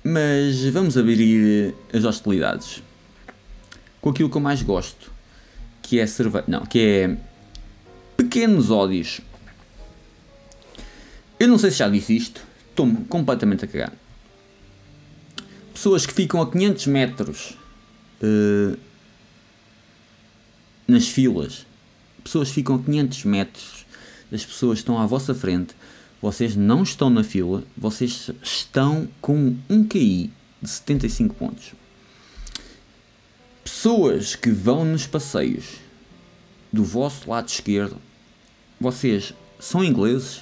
Mas 0.04 0.66
vamos 0.66 0.98
abrir 0.98 1.74
as 1.94 2.04
hostilidades. 2.04 2.84
Com 4.02 4.10
aquilo 4.10 4.30
que 4.30 4.36
eu 4.36 4.42
mais 4.42 4.62
gosto. 4.62 5.12
Que 5.82 6.00
é 6.00 6.06
cerveja. 6.06 6.44
Não, 6.48 6.66
que 6.66 6.80
é. 6.80 7.18
Pequenos 8.18 8.70
ódios. 8.70 9.22
Eu 11.40 11.48
não 11.48 11.58
sei 11.58 11.72
se 11.72 11.78
já 11.78 11.88
disse 11.88 12.16
isto. 12.16 12.42
Estou-me 12.70 13.06
completamente 13.06 13.64
a 13.64 13.68
cagar. 13.68 13.94
Pessoas 15.74 16.06
que 16.06 16.14
ficam 16.14 16.42
a 16.42 16.52
500 16.52 16.88
metros. 16.88 17.58
Uh, 18.22 18.78
nas 20.86 21.08
filas. 21.08 21.66
Pessoas 22.24 22.50
ficam 22.50 22.76
a 22.76 22.80
500 22.80 23.24
metros 23.24 23.86
das 24.30 24.46
pessoas 24.46 24.80
que 24.80 24.82
estão 24.82 25.00
à 25.00 25.06
vossa 25.06 25.34
frente. 25.34 25.76
Vocês 26.24 26.56
não 26.56 26.84
estão 26.84 27.10
na 27.10 27.22
fila, 27.22 27.66
vocês 27.76 28.32
estão 28.42 29.10
com 29.20 29.58
um 29.70 29.86
QI 29.86 30.32
de 30.62 30.70
75 30.70 31.36
pontos. 31.36 31.74
Pessoas 33.62 34.34
que 34.34 34.50
vão 34.50 34.86
nos 34.86 35.06
passeios 35.06 35.82
do 36.72 36.82
vosso 36.82 37.30
lado 37.30 37.50
esquerdo, 37.50 37.98
vocês 38.80 39.34
são 39.60 39.84
ingleses? 39.84 40.42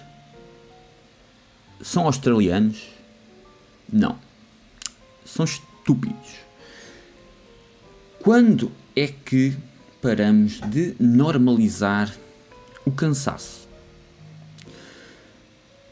São 1.82 2.06
australianos? 2.06 2.84
Não. 3.92 4.20
São 5.26 5.46
estúpidos. 5.46 6.36
Quando 8.20 8.72
é 8.96 9.08
que 9.08 9.58
paramos 10.00 10.62
de 10.62 10.96
normalizar 11.00 12.16
o 12.86 12.92
cansaço. 12.92 13.61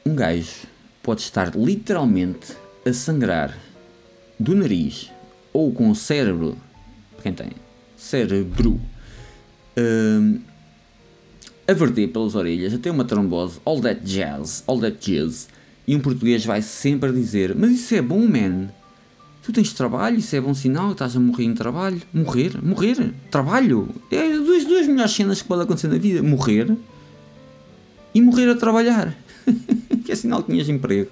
Um 0.05 0.15
gajo 0.15 0.67
pode 1.03 1.21
estar 1.21 1.55
literalmente 1.55 2.53
a 2.85 2.93
sangrar 2.93 3.57
do 4.39 4.55
nariz 4.55 5.11
ou 5.51 5.71
com 5.71 5.89
o 5.89 5.95
cérebro, 5.95 6.57
quem 7.21 7.33
tem 7.33 7.49
cérebro, 7.97 8.79
um, 9.77 10.39
a 11.67 11.73
verter 11.73 12.07
pelas 12.07 12.33
orelhas, 12.35 12.73
a 12.73 12.77
ter 12.77 12.89
uma 12.89 13.03
trombose, 13.03 13.59
all 13.65 13.79
that 13.81 14.01
jazz, 14.01 14.63
all 14.65 14.79
that 14.79 14.97
jazz, 14.99 15.47
e 15.87 15.95
um 15.95 15.99
português 15.99 16.45
vai 16.45 16.61
sempre 16.61 17.11
dizer: 17.11 17.55
Mas 17.55 17.71
isso 17.71 17.93
é 17.95 18.01
bom, 18.01 18.25
man. 18.27 18.69
Tu 19.41 19.53
tens 19.53 19.73
trabalho, 19.73 20.17
isso 20.17 20.35
é 20.35 20.41
bom 20.41 20.53
sinal, 20.53 20.91
estás 20.91 21.15
a 21.15 21.19
morrer 21.19 21.45
em 21.45 21.53
trabalho. 21.53 22.01
Morrer? 22.13 22.63
Morrer? 22.63 23.13
Trabalho? 23.31 23.89
É 24.11 24.37
duas, 24.37 24.65
duas 24.65 24.85
melhores 24.87 25.11
cenas 25.11 25.41
que 25.41 25.47
pode 25.47 25.63
acontecer 25.63 25.87
na 25.87 25.97
vida. 25.97 26.21
Morrer 26.21 26.75
e 28.13 28.21
morrer 28.21 28.49
a 28.49 28.55
trabalhar. 28.55 29.15
que 30.09 30.13
é 30.13 30.15
sinal 30.15 30.43
que 30.43 30.51
tinhas 30.51 30.67
emprego. 30.67 31.11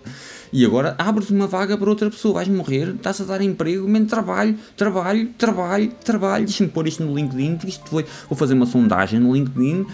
E 0.52 0.66
agora 0.66 0.96
abres 0.98 1.30
uma 1.30 1.46
vaga 1.48 1.78
para 1.78 1.90
outra 1.90 2.10
pessoa, 2.10 2.36
vais 2.36 2.48
morrer, 2.48 2.96
estás 2.96 3.22
a 3.22 3.24
dar 3.24 3.42
emprego, 3.42 3.88
menos 3.88 4.10
trabalho, 4.10 4.58
trabalho, 4.76 5.30
trabalho, 5.38 5.92
trabalho. 6.04 6.46
Deixa-me 6.46 6.70
pôr 6.70 6.88
isto 6.88 7.04
no 7.04 7.16
LinkedIn, 7.16 7.60
isto 7.68 7.88
foi, 7.90 8.06
vou 8.28 8.38
fazer 8.38 8.54
uma 8.54 8.66
sondagem 8.66 9.20
no 9.20 9.36
LinkedIn. 9.36 9.86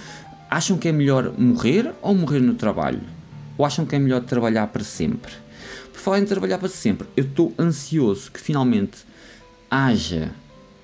Acham 0.50 0.78
que 0.78 0.88
é 0.88 0.92
melhor 0.92 1.34
morrer 1.38 1.94
ou 2.02 2.16
morrer 2.16 2.40
no 2.40 2.54
trabalho? 2.54 3.02
Ou 3.58 3.66
acham 3.66 3.86
que 3.86 3.96
é 3.96 4.00
melhor 4.00 4.22
trabalhar 4.22 4.68
para 4.68 4.84
sempre? 4.84 5.44
falar 6.04 6.20
em 6.20 6.26
trabalhar 6.26 6.58
para 6.58 6.68
sempre, 6.68 7.08
eu 7.16 7.24
estou 7.24 7.54
ansioso 7.58 8.30
que 8.30 8.40
finalmente 8.40 9.06
haja 9.72 10.32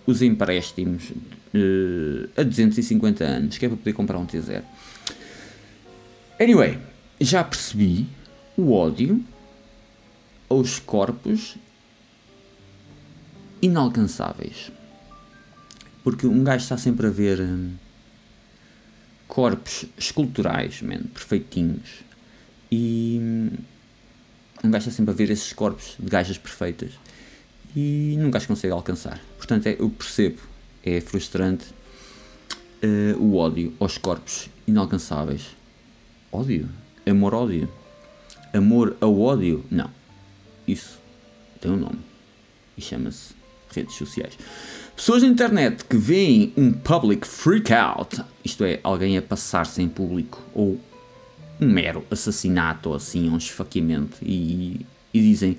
os 0.05 0.21
empréstimos 0.21 1.09
uh, 1.09 2.29
a 2.37 2.43
250 2.43 3.23
anos, 3.25 3.57
que 3.57 3.65
é 3.65 3.67
para 3.67 3.77
poder 3.77 3.93
comprar 3.93 4.17
um 4.17 4.25
T0. 4.25 4.63
Anyway, 6.39 6.79
já 7.19 7.43
percebi 7.43 8.07
o 8.55 8.73
ódio 8.73 9.23
aos 10.49 10.79
corpos 10.79 11.55
inalcançáveis. 13.61 14.71
Porque 16.03 16.25
um 16.25 16.43
gajo 16.43 16.63
está 16.63 16.77
sempre 16.77 17.07
a 17.07 17.09
ver 17.09 17.41
hum, 17.41 17.73
corpos 19.27 19.85
esculturais, 19.97 20.81
man, 20.81 21.03
perfeitinhos. 21.13 22.03
E 22.71 23.19
hum, 23.21 23.49
um 24.63 24.71
gajo 24.71 24.87
está 24.87 24.95
sempre 24.95 25.13
a 25.13 25.17
ver 25.17 25.29
esses 25.29 25.53
corpos 25.53 25.95
de 25.99 26.09
gajas 26.09 26.37
perfeitas 26.37 26.91
e 27.75 28.15
nunca 28.17 28.37
as 28.37 28.45
consegue 28.45 28.73
alcançar. 28.73 29.21
Portanto, 29.37 29.67
é, 29.67 29.75
eu 29.79 29.89
percebo, 29.89 30.39
é 30.83 30.99
frustrante 31.01 31.65
uh, 32.83 33.17
o 33.19 33.35
ódio 33.35 33.73
aos 33.79 33.97
corpos 33.97 34.49
inalcançáveis. 34.65 35.55
Ódio? 36.31 36.69
Amor-ódio? 37.09 37.69
Amor 38.53 38.95
ao 39.01 39.19
ódio? 39.19 39.63
Não. 39.69 39.89
Isso 40.67 40.99
tem 41.59 41.71
um 41.71 41.77
nome 41.77 41.99
e 42.77 42.81
chama-se 42.81 43.33
redes 43.73 43.95
sociais. 43.95 44.37
Pessoas 44.95 45.21
na 45.21 45.29
internet 45.29 45.85
que 45.85 45.97
veem 45.97 46.53
um 46.57 46.71
public 46.71 47.27
freakout, 47.27 48.21
isto 48.43 48.63
é, 48.63 48.79
alguém 48.83 49.17
a 49.17 49.21
passar-se 49.21 49.81
em 49.81 49.87
público 49.87 50.41
ou 50.53 50.79
um 51.59 51.67
mero 51.67 52.03
assassinato 52.09 52.89
ou 52.89 52.95
assim, 52.95 53.29
um 53.29 53.37
esfaqueamento 53.37 54.17
e, 54.21 54.85
e 55.13 55.19
dizem 55.21 55.57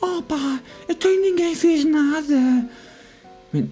oh 0.00 0.22
pá, 0.22 0.60
então 0.88 1.10
ninguém 1.20 1.54
fez 1.54 1.84
nada. 1.84 2.68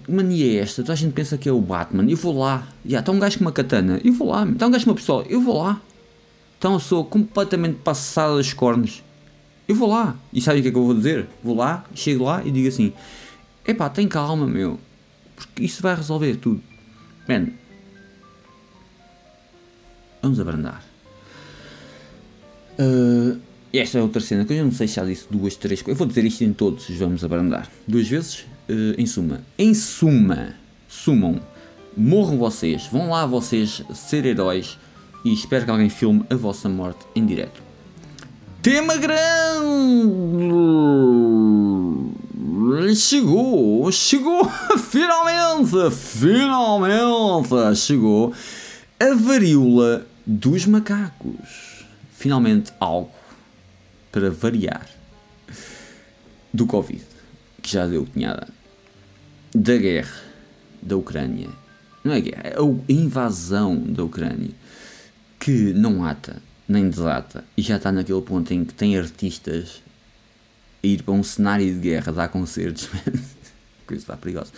Mania 0.07 0.59
é 0.59 0.63
esta? 0.63 0.83
Toda 0.83 0.93
a 0.93 0.95
gente 0.95 1.13
pensa 1.13 1.37
que 1.37 1.49
é 1.49 1.51
o 1.51 1.59
Batman. 1.59 2.09
Eu 2.09 2.15
vou 2.15 2.37
lá. 2.37 2.67
Já, 2.85 2.99
está 2.99 3.11
um 3.11 3.17
gajo 3.17 3.39
com 3.39 3.45
uma 3.45 3.51
katana. 3.51 3.99
Eu 4.03 4.13
vou 4.13 4.29
lá. 4.29 4.47
Está 4.47 4.67
um 4.67 4.71
gajo 4.71 4.85
com 4.85 4.91
uma 4.91 4.95
pistola. 4.95 5.25
Eu 5.27 5.41
vou 5.41 5.57
lá. 5.57 5.81
Então 6.61 6.73
eu 6.73 6.79
sou 6.79 7.03
completamente 7.03 7.79
passada 7.79 8.35
dos 8.35 8.53
cornos. 8.53 9.01
Eu 9.67 9.73
vou 9.73 9.89
lá. 9.89 10.15
E 10.31 10.39
sabe 10.39 10.59
o 10.59 10.61
que 10.61 10.67
é 10.67 10.71
que 10.71 10.77
eu 10.77 10.85
vou 10.85 10.93
dizer? 10.93 11.27
Vou 11.43 11.55
lá, 11.55 11.83
chego 11.95 12.25
lá 12.25 12.45
e 12.45 12.51
digo 12.51 12.67
assim: 12.67 12.93
Epá, 13.67 13.89
tem 13.89 14.07
calma, 14.07 14.45
meu. 14.45 14.79
Porque 15.35 15.63
isso 15.63 15.81
vai 15.81 15.95
resolver 15.95 16.35
tudo. 16.35 16.61
Man. 17.27 17.47
Vamos 20.21 20.39
abrandar. 20.39 20.83
Uh, 22.77 23.41
esta 23.73 23.97
é 23.97 24.01
outra 24.03 24.21
cena 24.21 24.45
que 24.45 24.53
eu 24.53 24.63
não 24.63 24.71
sei 24.71 24.87
se 24.87 24.97
já 24.97 25.03
disse 25.03 25.25
duas, 25.31 25.55
três 25.55 25.83
Eu 25.87 25.95
vou 25.95 26.05
dizer 26.05 26.23
isto 26.25 26.43
em 26.43 26.53
todos, 26.53 26.87
vamos 26.91 27.23
abrandar. 27.23 27.67
Duas 27.87 28.07
vezes, 28.07 28.41
uh, 28.69 28.93
em 28.99 29.07
suma. 29.07 29.41
Em 29.57 29.73
suma, 29.73 30.53
sumam. 30.87 31.41
Morram 31.97 32.37
vocês, 32.37 32.85
vão 32.85 33.09
lá 33.09 33.25
vocês 33.25 33.81
ser 33.95 34.27
heróis 34.27 34.77
e 35.23 35.33
espero 35.33 35.65
que 35.65 35.71
alguém 35.71 35.89
filme 35.89 36.25
a 36.29 36.35
vossa 36.35 36.69
morte 36.69 37.05
em 37.15 37.25
direto. 37.25 37.61
Tema 38.61 38.95
grande! 38.97 39.21
Chegou! 42.95 43.91
Chegou! 43.91 44.49
Finalmente! 44.89 45.95
Finalmente! 45.95 47.75
Chegou 47.75 48.33
a 48.99 49.13
varíola 49.15 50.05
dos 50.25 50.65
macacos 50.65 51.71
finalmente 52.21 52.71
algo 52.79 53.11
para 54.11 54.29
variar 54.29 54.87
do 56.53 56.67
Covid, 56.67 57.03
que 57.61 57.71
já 57.71 57.87
deu 57.87 58.05
tinhada, 58.05 58.47
da 59.55 59.75
guerra 59.75 60.21
da 60.81 60.95
Ucrânia. 60.97 61.49
Não 62.03 62.13
é 62.13 62.21
guerra, 62.21 62.41
é 62.43 62.55
a 62.57 62.91
invasão 62.91 63.75
da 63.75 64.03
Ucrânia, 64.03 64.51
que 65.41 65.73
não 65.73 66.05
ata 66.05 66.39
nem 66.69 66.87
desata 66.87 67.43
e 67.57 67.63
já 67.63 67.77
está 67.77 67.91
naquele 67.91 68.21
ponto 68.21 68.53
em 68.53 68.63
que 68.63 68.75
tem 68.75 68.95
artistas 68.97 69.81
a 70.83 70.87
ir 70.87 71.01
para 71.01 71.15
um 71.15 71.23
cenário 71.23 71.65
de 71.65 71.79
guerra, 71.79 72.11
dar 72.11 72.27
concertos, 72.29 72.87
coisa 73.85 74.03
está 74.03 74.15
perigosa. 74.15 74.51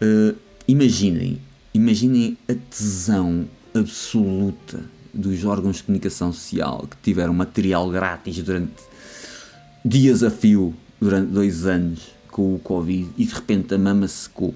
Uh, 0.00 0.36
imaginem, 0.66 1.40
imaginem 1.74 2.38
a 2.48 2.54
tesão 2.54 3.48
absoluta 3.74 4.84
dos 5.12 5.44
órgãos 5.44 5.78
de 5.78 5.82
comunicação 5.82 6.32
social 6.32 6.86
que 6.88 6.96
tiveram 7.02 7.34
material 7.34 7.90
grátis 7.90 8.38
durante 8.42 8.80
dias 9.84 10.22
a 10.22 10.30
fio, 10.30 10.72
durante 11.00 11.32
dois 11.32 11.66
anos, 11.66 12.12
com 12.30 12.54
o 12.54 12.58
Covid, 12.60 13.10
e 13.18 13.24
de 13.24 13.34
repente 13.34 13.74
a 13.74 13.78
mama 13.78 14.06
secou. 14.06 14.54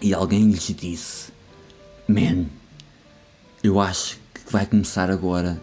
E 0.00 0.14
alguém 0.14 0.48
lhes 0.50 0.74
disse: 0.74 1.32
Man, 2.08 2.46
eu 3.62 3.78
acho 3.78 4.19
que 4.50 4.52
vai 4.52 4.66
começar 4.66 5.08
agora 5.12 5.60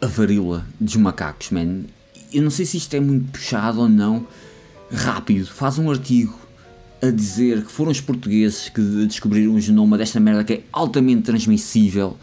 a 0.00 0.06
varíola 0.06 0.66
dos 0.80 0.96
macacos, 0.96 1.52
man. 1.52 1.84
Eu 2.32 2.42
não 2.42 2.50
sei 2.50 2.66
se 2.66 2.76
isto 2.76 2.92
é 2.94 2.98
muito 2.98 3.30
puxado 3.30 3.82
ou 3.82 3.88
não. 3.88 4.26
Rápido, 4.92 5.46
faz 5.46 5.78
um 5.78 5.88
artigo 5.88 6.36
a 7.00 7.10
dizer 7.10 7.64
que 7.64 7.70
foram 7.70 7.92
os 7.92 8.00
portugueses 8.00 8.68
que 8.68 8.80
descobriram 9.06 9.54
o 9.54 9.60
genoma 9.60 9.96
desta 9.96 10.18
merda 10.18 10.42
que 10.42 10.54
é 10.54 10.62
altamente 10.72 11.22
transmissível. 11.22 12.18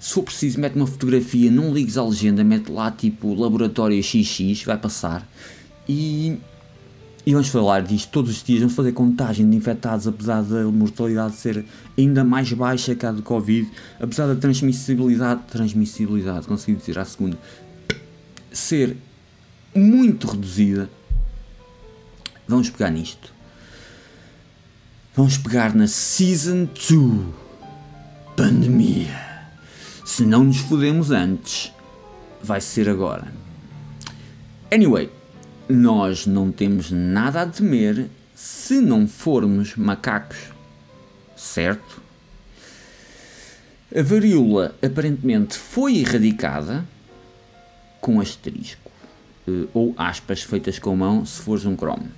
Se 0.00 0.14
for 0.14 0.24
preciso, 0.24 0.58
mete 0.58 0.74
uma 0.74 0.88
fotografia, 0.88 1.48
não 1.48 1.72
ligues 1.72 1.96
à 1.96 2.04
legenda, 2.04 2.42
mete 2.42 2.68
lá 2.72 2.90
tipo 2.90 3.32
laboratório 3.32 4.02
XX, 4.02 4.64
vai 4.64 4.76
passar. 4.76 5.24
E, 5.88 6.36
e 7.26 7.32
vamos 7.32 7.48
falar 7.48 7.82
disto 7.82 8.08
todos 8.10 8.30
os 8.30 8.42
dias, 8.44 8.60
vamos 8.60 8.76
fazer 8.76 8.92
contagem 8.92 9.50
de 9.50 9.56
infectados, 9.56 10.06
apesar 10.06 10.42
da 10.42 10.62
mortalidade 10.66 11.34
ser 11.34 11.64
ainda 11.98 12.22
mais 12.22 12.52
baixa 12.52 12.94
que 12.94 13.04
a 13.04 13.10
do 13.10 13.20
Covid, 13.20 13.68
apesar 13.98 14.28
da 14.28 14.36
transmissibilidade, 14.36 15.42
transmissibilidade, 15.50 16.46
consegui 16.46 16.78
dizer 16.78 17.00
à 17.00 17.04
segunda, 17.04 17.36
ser 18.52 18.96
muito 19.74 20.28
reduzida. 20.28 20.88
Vamos 22.46 22.70
pegar 22.70 22.90
nisto. 22.90 23.34
Vamos 25.16 25.36
pegar 25.36 25.74
na 25.74 25.88
Season 25.88 26.66
2 26.66 27.26
Pandemia. 28.36 29.26
Se 30.04 30.24
não 30.24 30.44
nos 30.44 30.58
fodemos 30.58 31.10
antes, 31.10 31.72
vai 32.40 32.60
ser 32.60 32.88
agora. 32.88 33.26
Anyway, 34.70 35.10
nós 35.68 36.26
não 36.26 36.52
temos 36.52 36.90
nada 36.90 37.42
a 37.42 37.46
temer 37.46 38.08
se 38.34 38.80
não 38.80 39.06
formos 39.08 39.76
macacos, 39.76 40.38
certo? 41.36 42.02
A 43.94 44.02
varíola 44.02 44.74
aparentemente 44.84 45.56
foi 45.56 45.98
erradicada 45.98 46.84
com 48.00 48.20
asterisco 48.20 48.90
uh, 49.48 49.68
ou 49.72 49.94
aspas 49.96 50.42
feitas 50.42 50.78
com 50.78 50.94
mão 50.96 51.24
se 51.24 51.40
fores 51.40 51.64
um 51.64 51.76
Chrome. 51.76 52.10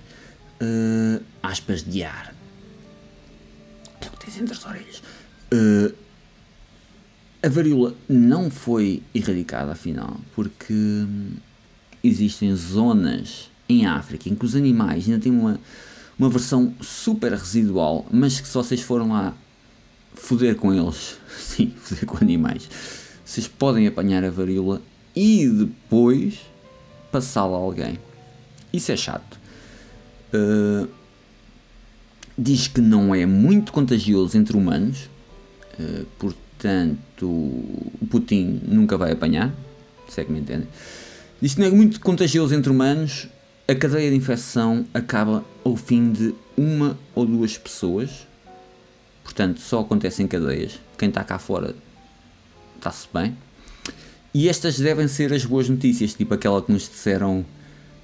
Uh, 0.61 1.22
aspas 1.42 1.84
de 1.84 2.02
ar. 2.02 2.34
É 4.00 4.06
o 4.06 4.11
que 4.11 4.26
tens 4.26 4.38
entre 4.40 4.54
as 4.54 4.66
orelhas. 4.66 5.02
Uh, 5.52 5.94
a 7.42 7.48
varíola 7.48 7.94
não 8.08 8.50
foi 8.50 9.02
erradicada, 9.14 9.72
afinal, 9.72 10.16
porque 10.34 10.72
hum, 10.72 11.34
existem 12.02 12.54
zonas 12.54 13.50
em 13.68 13.87
África 13.87 14.28
em 14.28 14.34
que 14.34 14.44
os 14.44 14.54
animais 14.54 15.06
ainda 15.06 15.20
têm 15.20 15.32
uma, 15.32 15.61
uma 16.18 16.28
versão 16.28 16.74
super 16.80 17.32
residual, 17.32 18.06
mas 18.11 18.40
que 18.40 18.48
se 18.48 18.54
vocês 18.54 18.80
foram 18.80 19.11
lá 19.11 19.34
foder 20.14 20.56
com 20.56 20.72
eles, 20.72 21.18
sim, 21.38 21.72
foder 21.76 22.06
com 22.06 22.18
animais, 22.18 22.68
vocês 23.24 23.46
podem 23.46 23.87
apanhar 23.87 24.24
a 24.24 24.30
varíola 24.30 24.80
e 25.14 25.46
depois 25.48 26.40
passá-la 27.11 27.56
a 27.56 27.61
alguém. 27.61 27.98
Isso 28.72 28.92
é 28.92 28.96
chato. 28.96 29.38
Uh, 30.32 30.88
diz 32.37 32.68
que 32.68 32.80
não 32.80 33.14
é 33.14 33.26
muito 33.26 33.72
contagioso 33.72 34.37
entre 34.37 34.56
humanos, 34.56 35.08
uh, 35.78 36.06
portanto, 36.18 37.26
o 37.26 38.06
Putin 38.11 38.61
nunca 38.66 38.96
vai 38.96 39.12
apanhar, 39.12 39.54
se 40.08 40.20
é 40.20 40.24
que 40.24 40.32
me 40.32 40.40
entendem. 40.40 40.68
Que 41.40 41.59
não 41.61 41.66
é 41.66 41.70
muito 41.70 42.01
contagioso 42.01 42.55
entre 42.55 42.70
humanos, 42.70 43.29
a 43.66 43.74
cadeia 43.74 44.11
de 44.11 44.16
infecção 44.16 44.87
acaba 44.92 45.44
ao 45.64 45.77
fim 45.77 46.11
de 46.11 46.35
uma 46.57 46.98
ou 47.14 47.24
duas 47.24 47.57
pessoas, 47.57 48.27
portanto, 49.22 49.61
só 49.61 49.81
acontece 49.81 50.22
em 50.22 50.27
cadeias. 50.27 50.81
Quem 50.96 51.09
está 51.09 51.22
cá 51.22 51.38
fora 51.38 51.74
está-se 52.77 53.07
bem. 53.12 53.37
E 54.35 54.48
estas 54.48 54.79
devem 54.79 55.07
ser 55.07 55.33
as 55.33 55.44
boas 55.44 55.68
notícias, 55.68 56.14
tipo 56.14 56.35
aquela 56.35 56.61
que 56.61 56.72
nos 56.72 56.88
disseram 56.88 57.44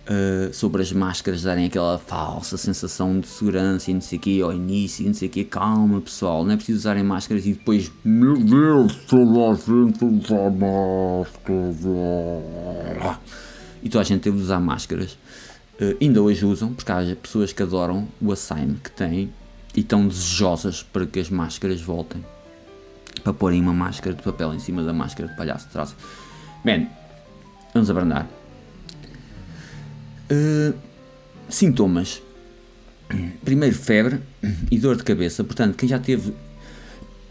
uh, 0.09 0.53
sobre 0.53 0.83
as 0.83 0.93
máscaras 0.93 1.43
darem 1.43 1.67
aquela 1.67 1.99
falsa 1.99 2.57
sensação 2.57 3.19
de 3.19 3.27
segurança 3.27 3.91
e 3.91 3.95
não 3.95 4.01
sei 4.01 4.19
o 4.19 4.21
quê, 4.21 4.41
ao 4.43 4.53
início 4.53 5.05
e 5.05 5.07
não 5.07 5.15
sei 5.15 5.29
o 5.29 5.31
quê. 5.31 5.45
Calma 5.45 6.01
pessoal, 6.01 6.45
não 6.45 6.53
é 6.53 6.57
preciso 6.57 6.79
usarem 6.79 7.03
máscaras 7.03 7.47
e 7.47 7.53
depois, 7.53 7.91
meu 8.05 8.35
Deus, 8.35 8.95
toda 9.07 9.51
a 9.51 9.55
gente 9.55 10.05
usa 10.05 10.51
máscaras. 10.51 11.85
E 13.83 13.89
toda 13.89 14.03
a 14.03 14.05
gente 14.05 14.23
teve 14.23 14.37
de 14.37 14.43
usar 14.43 14.61
máscaras. 14.61 15.13
Uh, 15.81 15.97
ainda 16.01 16.23
hoje 16.23 16.45
usam, 16.45 16.73
porque 16.73 16.91
há 16.91 17.03
pessoas 17.21 17.53
que 17.53 17.63
adoram 17.63 18.09
o 18.21 18.33
assign 18.33 18.77
que 18.83 18.91
têm 18.91 19.33
e 19.77 19.81
estão 19.81 20.07
desejosas 20.07 20.83
para 20.83 21.05
que 21.07 21.19
as 21.19 21.29
máscaras 21.29 21.81
voltem 21.81 22.25
para 23.23 23.33
porem 23.33 23.61
uma 23.61 23.73
máscara 23.73 24.15
de 24.15 24.23
papel 24.23 24.55
em 24.55 24.59
cima 24.59 24.83
da 24.83 24.93
máscara 24.93 25.29
de 25.29 25.37
palhaço 25.37 25.67
de 25.67 25.73
trás. 25.73 25.97
Bem, 26.63 26.89
vamos 27.73 27.91
abrandar. 27.91 28.44
Uh, 30.35 30.75
sintomas. 31.49 32.23
Primeiro, 33.45 33.77
febre 33.77 34.21
e 34.71 34.79
dor 34.79 34.97
de 34.97 35.05
cabeça. 35.05 35.45
Portanto, 35.45 35.77
quem 35.77 35.89
já 35.89 35.99
teve. 35.99 36.35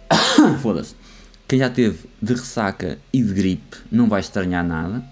Foda-se. 0.62 0.96
Quem 1.48 1.60
já 1.60 1.70
teve 1.70 2.08
de 2.22 2.34
ressaca 2.34 2.98
e 3.12 3.22
de 3.22 3.34
gripe 3.34 3.78
não 3.92 4.08
vai 4.08 4.22
estranhar 4.22 4.66
nada. 4.66 5.04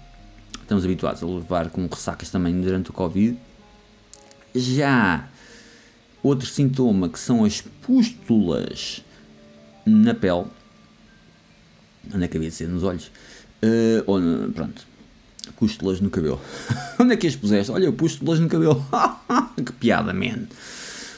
Estamos 0.60 0.84
habituados 0.84 1.22
a 1.22 1.26
levar 1.26 1.68
com 1.70 1.86
ressacas 1.86 2.30
também 2.30 2.58
durante 2.60 2.90
o 2.90 2.92
Covid. 2.92 3.38
Já 4.54 5.28
outro 6.22 6.48
sintoma 6.48 7.08
que 7.08 7.18
são 7.18 7.44
as 7.44 7.60
pústulas 7.60 9.04
na 9.84 10.14
pele 10.14 10.46
de 12.04 12.50
ser? 12.50 12.68
Nos 12.68 12.82
olhos? 12.82 13.10
Uh, 13.62 14.02
ou, 14.06 14.20
pronto. 14.52 14.86
Pústulas 15.56 16.00
no 16.00 16.10
cabelo. 16.10 16.40
Onde 16.98 17.14
é 17.14 17.16
que 17.16 17.26
as 17.26 17.36
puseste? 17.36 17.70
Olha, 17.70 17.84
eu 17.84 17.92
pústulas 17.92 18.40
no 18.40 18.48
cabelo. 18.48 18.84
que 19.56 19.72
piada, 19.72 20.12
man. 20.12 20.46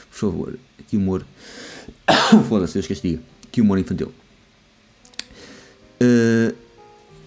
Por 0.09 0.17
favor, 0.17 0.59
que 0.87 0.97
humor. 0.97 1.25
Foda-se, 2.47 2.73
Deus 2.73 2.87
castiga. 2.87 3.19
Que 3.51 3.61
humor 3.61 3.79
infantil. 3.79 4.11
Uh, 6.01 6.55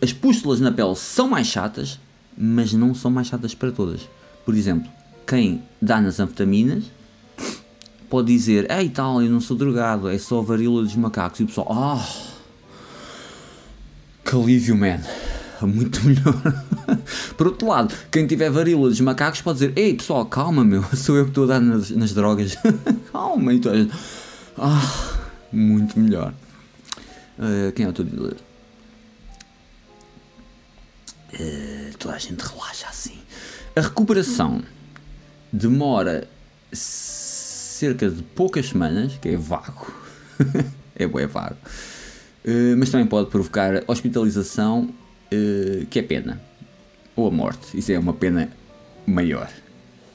as 0.00 0.12
pústulas 0.12 0.60
na 0.60 0.70
pele 0.70 0.94
são 0.94 1.28
mais 1.28 1.46
chatas, 1.46 1.98
mas 2.36 2.72
não 2.72 2.94
são 2.94 3.10
mais 3.10 3.26
chatas 3.26 3.54
para 3.54 3.72
todas. 3.72 4.08
Por 4.44 4.54
exemplo, 4.54 4.90
quem 5.26 5.62
dá 5.80 6.00
nas 6.00 6.20
anfetaminas 6.20 6.84
pode 8.08 8.28
dizer: 8.28 8.70
Ei, 8.70 8.88
tal, 8.88 9.22
eu 9.22 9.30
não 9.30 9.40
sou 9.40 9.56
drogado, 9.56 10.08
é 10.08 10.18
só 10.18 10.38
a 10.38 10.42
varíola 10.42 10.82
dos 10.82 10.94
macacos. 10.96 11.40
E 11.40 11.44
o 11.44 11.46
pessoal. 11.46 11.66
Oh, 11.70 12.28
que 14.24 14.34
alívio, 14.36 14.76
man. 14.76 15.00
Muito 15.66 16.04
melhor. 16.04 16.34
Por 17.36 17.48
outro 17.48 17.68
lado, 17.68 17.94
quem 18.10 18.26
tiver 18.26 18.50
varíola 18.50 18.88
dos 18.88 19.00
macacos 19.00 19.40
pode 19.40 19.58
dizer: 19.58 19.72
Ei 19.76 19.94
pessoal, 19.94 20.24
calma, 20.26 20.64
meu, 20.64 20.82
sou 20.96 21.16
eu 21.16 21.24
que 21.24 21.30
estou 21.30 21.44
a 21.44 21.46
dar 21.48 21.60
nas, 21.60 21.90
nas 21.90 22.12
drogas. 22.14 22.56
calma, 23.12 23.52
então. 23.52 23.72
Ah, 24.56 25.18
muito 25.52 25.98
melhor. 25.98 26.32
Uh, 27.38 27.72
quem 27.72 27.86
é 27.86 27.88
o 27.88 27.92
teu 27.92 28.04
dealer? 28.04 28.36
Uh, 31.34 31.96
toda 31.98 32.14
a 32.14 32.18
gente 32.18 32.40
relaxa 32.40 32.86
assim. 32.88 33.18
A 33.76 33.80
recuperação 33.80 34.62
demora 35.52 36.28
cerca 36.72 38.10
de 38.10 38.22
poucas 38.22 38.68
semanas, 38.68 39.12
que 39.20 39.28
é 39.28 39.36
vago. 39.36 39.92
é 40.96 41.06
bem 41.06 41.26
vago. 41.26 41.56
Eh, 42.48 42.74
mas 42.76 42.90
também 42.90 43.06
pode 43.06 43.28
provocar 43.28 43.82
hospitalização, 43.86 44.88
uh, 45.32 45.86
que 45.86 45.98
é 45.98 46.02
pena. 46.02 46.40
Ou 47.16 47.28
a 47.28 47.30
morte. 47.30 47.78
Isso 47.78 47.92
é 47.92 47.98
uma 47.98 48.14
pena 48.14 48.50
maior. 49.06 49.50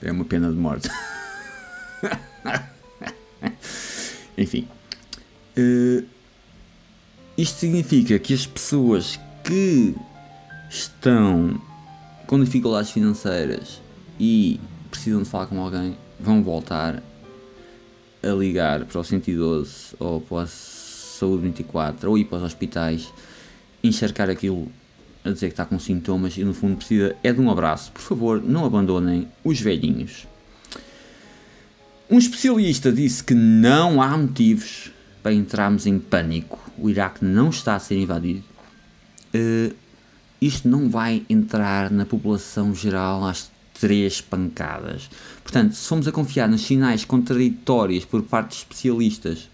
É 0.02 0.12
uma 0.12 0.26
pena 0.26 0.50
de 0.50 0.56
morte. 0.56 0.90
Enfim. 4.38 4.68
Uh, 5.58 6.06
isto 7.38 7.60
significa 7.60 8.18
que 8.20 8.34
as 8.34 8.46
pessoas 8.46 9.20
que 9.44 9.96
estão 10.70 11.62
com 12.28 12.44
dificuldades 12.44 12.92
financeiras 12.92 13.82
e 14.20 14.60
precisam 14.90 15.24
de 15.24 15.30
falar 15.30 15.48
com 15.48 15.60
alguém 15.60 15.98
vão 16.20 16.44
voltar 16.44 17.02
a 18.22 18.28
ligar 18.28 18.86
para 18.86 19.00
o 19.00 19.04
112 19.04 19.96
ou 20.00 20.22
para 20.22 20.44
o 20.44 20.48
saúde 20.48 21.44
24 21.44 22.10
ou 22.10 22.18
ir 22.18 22.26
para 22.26 22.38
os 22.38 22.44
hospitais, 22.44 23.12
encharcar 23.84 24.30
aquilo 24.30 24.72
a 25.24 25.30
dizer 25.32 25.48
que 25.48 25.54
está 25.54 25.66
com 25.66 25.80
sintomas 25.80 26.38
e 26.38 26.44
no 26.44 26.54
fundo 26.54 26.78
precisa 26.78 27.16
é 27.24 27.32
de 27.32 27.40
um 27.40 27.50
abraço. 27.50 27.92
Por 27.92 28.02
favor, 28.02 28.42
não 28.44 28.66
abandonem 28.66 29.28
os 29.44 29.60
velhinhos. 29.60 30.28
Um 32.10 32.18
especialista 32.18 32.92
disse 32.92 33.24
que 33.24 33.34
não 33.34 34.02
há 34.02 34.18
motivos 34.18 34.92
para 35.22 35.34
entrarmos 35.34 35.88
em 35.88 35.98
pânico. 35.98 36.60
O 36.78 36.90
Iraque 36.90 37.24
não 37.24 37.50
está 37.50 37.76
a 37.76 37.80
ser 37.80 37.98
invadido. 37.98 38.44
Uh, 39.34 39.74
isto 40.42 40.68
não 40.68 40.90
vai 40.90 41.26
entrar 41.30 41.90
na 41.90 42.06
população 42.06 42.76
geral 42.76 43.24
às 43.26 43.50
três 43.74 44.20
pancadas. 44.20 45.10
Portanto, 45.42 45.74
se 45.74 45.88
formos 45.88 46.08
a 46.08 46.12
confiar 46.12 46.50
nos 46.50 46.62
sinais 46.62 47.06
contraditórios 47.06 48.06
por 48.06 48.22
parte 48.24 48.50
de 48.50 48.56
especialistas 48.58 49.50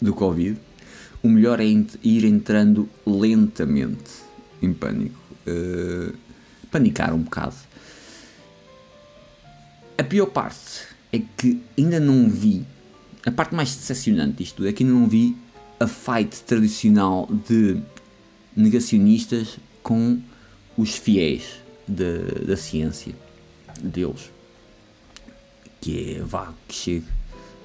do 0.00 0.14
Covid, 0.14 0.58
o 1.24 1.28
melhor 1.28 1.58
é 1.58 1.64
ir 1.64 2.24
entrando 2.24 2.86
lentamente 3.06 4.12
em 4.60 4.74
pânico. 4.74 5.18
Uh, 5.46 6.14
panicar 6.70 7.14
um 7.14 7.22
bocado. 7.22 7.54
A 9.96 10.04
pior 10.04 10.26
parte 10.26 10.82
é 11.10 11.22
que 11.36 11.62
ainda 11.78 11.98
não 11.98 12.28
vi. 12.28 12.66
A 13.24 13.30
parte 13.30 13.54
mais 13.54 13.74
decepcionante 13.74 14.38
disto 14.38 14.56
tudo 14.56 14.68
é 14.68 14.72
que 14.72 14.82
ainda 14.84 14.94
não 14.94 15.08
vi 15.08 15.34
a 15.80 15.86
fight 15.86 16.42
tradicional 16.42 17.26
de 17.48 17.80
negacionistas 18.54 19.58
com 19.82 20.20
os 20.76 20.94
fiéis 20.94 21.60
da, 21.88 22.44
da 22.46 22.56
ciência 22.56 23.14
deles. 23.80 24.30
Que 25.80 26.16
é 26.16 26.22
vá, 26.22 26.52
que 26.68 26.74
chegue. 26.74 27.06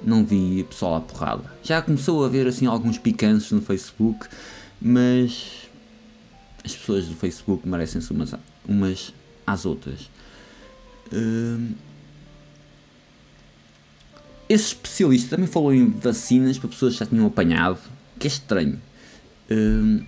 Não 0.02 0.24
vi 0.24 0.64
pessoal 0.64 0.96
à 0.96 1.02
porrada. 1.02 1.44
Já 1.64 1.82
começou 1.82 2.24
a 2.24 2.28
haver 2.28 2.48
assim 2.48 2.66
alguns 2.66 2.98
picantes 2.98 3.52
no 3.52 3.62
Facebook, 3.62 4.28
mas 4.82 5.68
as 6.64 6.76
pessoas 6.76 7.08
do 7.08 7.16
Facebook 7.16 7.68
merecem-se 7.68 8.12
umas, 8.12 8.34
umas 8.68 9.14
às 9.46 9.66
outras. 9.66 10.10
Hum, 11.14 11.74
esse 14.48 14.68
especialista 14.68 15.36
também 15.36 15.48
falou 15.48 15.74
em 15.74 15.90
vacinas 15.90 16.58
para 16.58 16.70
pessoas 16.70 16.94
que 16.94 17.00
já 17.00 17.06
tinham 17.06 17.28
apanhado, 17.28 17.80
que 18.18 18.28
é 18.28 18.30
estranho. 18.30 18.82
Hum, 19.52 20.04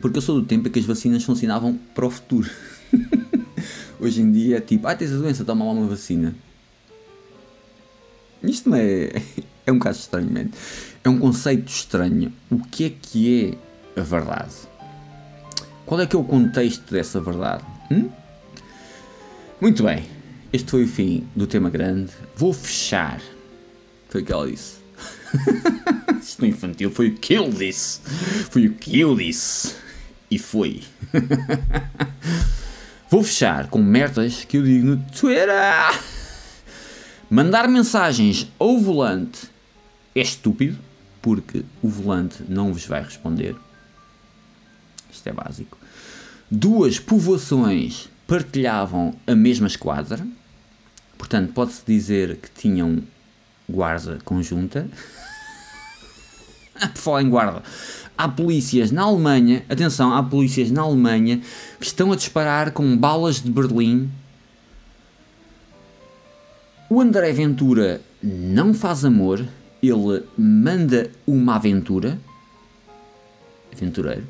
porque 0.00 0.18
eu 0.18 0.22
sou 0.22 0.40
do 0.40 0.46
tempo 0.46 0.68
em 0.68 0.70
que 0.70 0.78
as 0.78 0.84
vacinas 0.84 1.24
funcionavam 1.24 1.78
para 1.94 2.06
o 2.06 2.10
futuro. 2.10 2.50
Hoje 4.00 4.20
em 4.20 4.30
dia 4.30 4.58
é 4.58 4.60
tipo, 4.60 4.86
ah, 4.86 4.94
tens 4.94 5.12
a 5.12 5.16
doença, 5.16 5.44
toma 5.44 5.64
lá 5.64 5.72
uma 5.72 5.86
vacina. 5.86 6.34
Isto 8.48 8.70
não 8.70 8.76
é. 8.76 9.10
É 9.66 9.72
um 9.72 9.78
caso 9.78 10.00
estranho, 10.00 10.30
man. 10.30 10.50
É 11.02 11.08
um 11.08 11.18
conceito 11.18 11.68
estranho. 11.68 12.30
O 12.50 12.58
que 12.58 12.84
é 12.84 12.90
que 12.90 13.56
é 13.96 13.98
a 13.98 14.02
verdade? 14.02 14.52
Qual 15.86 15.98
é 15.98 16.06
que 16.06 16.14
é 16.14 16.18
o 16.18 16.24
contexto 16.24 16.92
dessa 16.92 17.18
verdade? 17.18 17.64
Hum? 17.90 18.10
Muito 19.58 19.82
bem. 19.82 20.04
Este 20.52 20.70
foi 20.70 20.84
o 20.84 20.86
fim 20.86 21.26
do 21.34 21.46
tema 21.46 21.70
grande. 21.70 22.12
Vou 22.36 22.52
fechar. 22.52 23.22
Foi 24.10 24.20
o 24.20 24.24
que 24.26 24.32
ela 24.32 24.50
disse. 24.50 24.76
Isto 26.20 26.42
não 26.42 26.46
é 26.46 26.50
infantil 26.50 26.90
foi 26.90 27.08
o 27.08 27.14
que 27.14 27.34
ele 27.34 27.50
disse. 27.50 28.00
Foi 28.50 28.66
o 28.66 28.74
que 28.74 29.00
eu 29.00 29.16
disse. 29.16 29.74
E 30.30 30.38
foi. 30.38 30.82
Vou 33.10 33.22
fechar 33.22 33.68
com 33.68 33.78
merdas 33.78 34.44
que 34.44 34.56
eu 34.56 34.62
digo 34.62 34.86
no 34.86 34.96
Twitter. 35.10 35.48
Mandar 37.30 37.68
mensagens 37.68 38.50
ao 38.58 38.78
volante 38.78 39.48
é 40.14 40.20
estúpido, 40.20 40.78
porque 41.22 41.64
o 41.82 41.88
volante 41.88 42.42
não 42.48 42.72
vos 42.72 42.86
vai 42.86 43.02
responder. 43.02 43.56
Isto 45.10 45.28
é 45.28 45.32
básico. 45.32 45.78
Duas 46.50 46.98
povoações 46.98 48.08
partilhavam 48.26 49.14
a 49.26 49.34
mesma 49.34 49.66
esquadra, 49.66 50.26
portanto, 51.16 51.52
pode-se 51.52 51.82
dizer 51.86 52.36
que 52.36 52.50
tinham 52.50 53.02
guarda 53.68 54.18
conjunta. 54.24 54.86
Por 56.92 57.00
falar 57.00 57.22
em 57.22 57.30
guarda, 57.30 57.62
há 58.18 58.28
polícias 58.28 58.90
na 58.90 59.02
Alemanha, 59.02 59.64
atenção, 59.68 60.12
há 60.12 60.22
polícias 60.22 60.70
na 60.70 60.82
Alemanha 60.82 61.40
que 61.80 61.86
estão 61.86 62.12
a 62.12 62.16
disparar 62.16 62.72
com 62.72 62.96
balas 62.96 63.40
de 63.40 63.50
Berlim. 63.50 64.10
O 66.88 67.00
André 67.00 67.32
Ventura 67.32 68.00
não 68.22 68.74
faz 68.74 69.04
amor, 69.04 69.44
ele 69.82 70.22
manda 70.36 71.10
uma 71.26 71.56
aventura. 71.56 72.18
Aventureiro. 73.72 74.26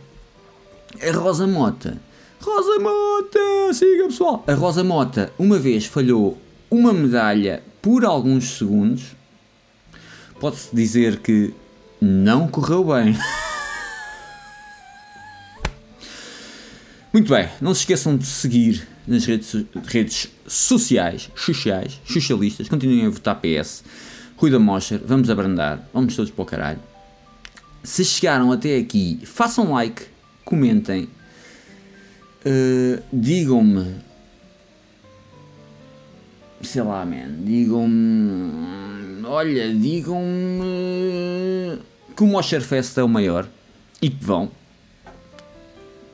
A 1.03 1.11
Rosa 1.17 1.47
Mota. 1.47 1.99
Rosa 2.41 2.79
Mota! 2.79 3.75
Siga 3.75 4.05
pessoal! 4.05 4.45
A 4.47 4.55
Rosa 4.55 4.85
Mota 4.85 5.33
uma 5.39 5.59
vez 5.59 5.87
falhou 5.87 6.39
uma 6.71 6.93
medalha 6.93 7.63
por 7.83 8.05
alguns 8.05 8.59
segundos. 8.59 9.17
Pode-se 10.39 10.75
dizer 10.75 11.19
que 11.21 11.53
não 12.01 12.47
correu 12.47 12.85
bem. 12.85 13.17
Muito 17.15 17.33
bem, 17.33 17.49
não 17.61 17.73
se 17.73 17.83
esqueçam 17.83 18.17
de 18.17 18.27
seguir 18.27 18.89
nas 19.07 19.25
redes, 19.25 19.55
redes 19.87 20.33
sociais, 20.49 21.31
sociais, 21.37 22.01
socialistas, 22.05 22.69
continuem 22.69 23.07
a 23.07 23.09
votar 23.09 23.41
PS. 23.41 23.85
Rui 24.37 24.51
da 24.51 24.59
Mosher, 24.59 25.01
vamos 25.07 25.31
abrandar, 25.31 25.89
vamos 25.95 26.17
todos 26.17 26.33
para 26.33 26.43
o 26.43 26.45
caralho. 26.45 26.81
Se 27.85 28.05
chegaram 28.05 28.51
até 28.51 28.77
aqui, 28.77 29.21
façam 29.25 29.75
like, 29.75 30.03
comentem, 30.45 31.05
uh, 31.05 33.01
digam-me, 33.13 33.95
sei 36.63 36.83
lá, 36.83 37.07
man, 37.07 37.45
digam-me, 37.45 39.25
olha, 39.25 39.73
digam-me 39.73 41.79
que 42.17 42.25
o 42.25 42.27
Mosher 42.27 42.61
Fest 42.61 42.99
é 42.99 43.05
o 43.05 43.09
maior 43.09 43.49
e 44.03 44.11
que 44.11 44.25
vão 44.25 44.51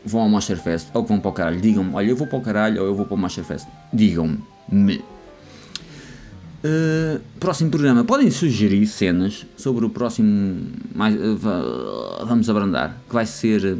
vão 0.05 0.23
ao 0.23 0.29
Masterfest 0.29 0.89
ou 0.95 1.03
que 1.03 1.09
vão 1.09 1.21
para 1.21 1.29
o 1.29 1.33
caralho, 1.33 1.61
digam-me, 1.61 1.95
olha, 1.95 2.11
eu 2.11 2.17
vou 2.17 2.27
para 2.27 2.39
o 2.39 2.43
caralho 2.43 2.81
ou 2.83 2.87
eu 2.89 2.95
vou 2.95 3.07
para 3.07 3.15
o 3.15 3.19
Masterfest. 3.19 3.67
Digam-me. 3.93 5.05
Uh, 6.63 7.21
próximo 7.39 7.71
programa, 7.71 8.05
podem 8.05 8.31
sugerir 8.31 8.87
cenas 8.87 9.47
sobre 9.57 9.85
o 9.85 9.91
próximo. 9.91 10.67
Mais, 10.95 11.15
uh, 11.15 12.27
vamos 12.27 12.51
abrandar, 12.51 12.97
que 13.09 13.15
vai 13.15 13.27
ser 13.27 13.79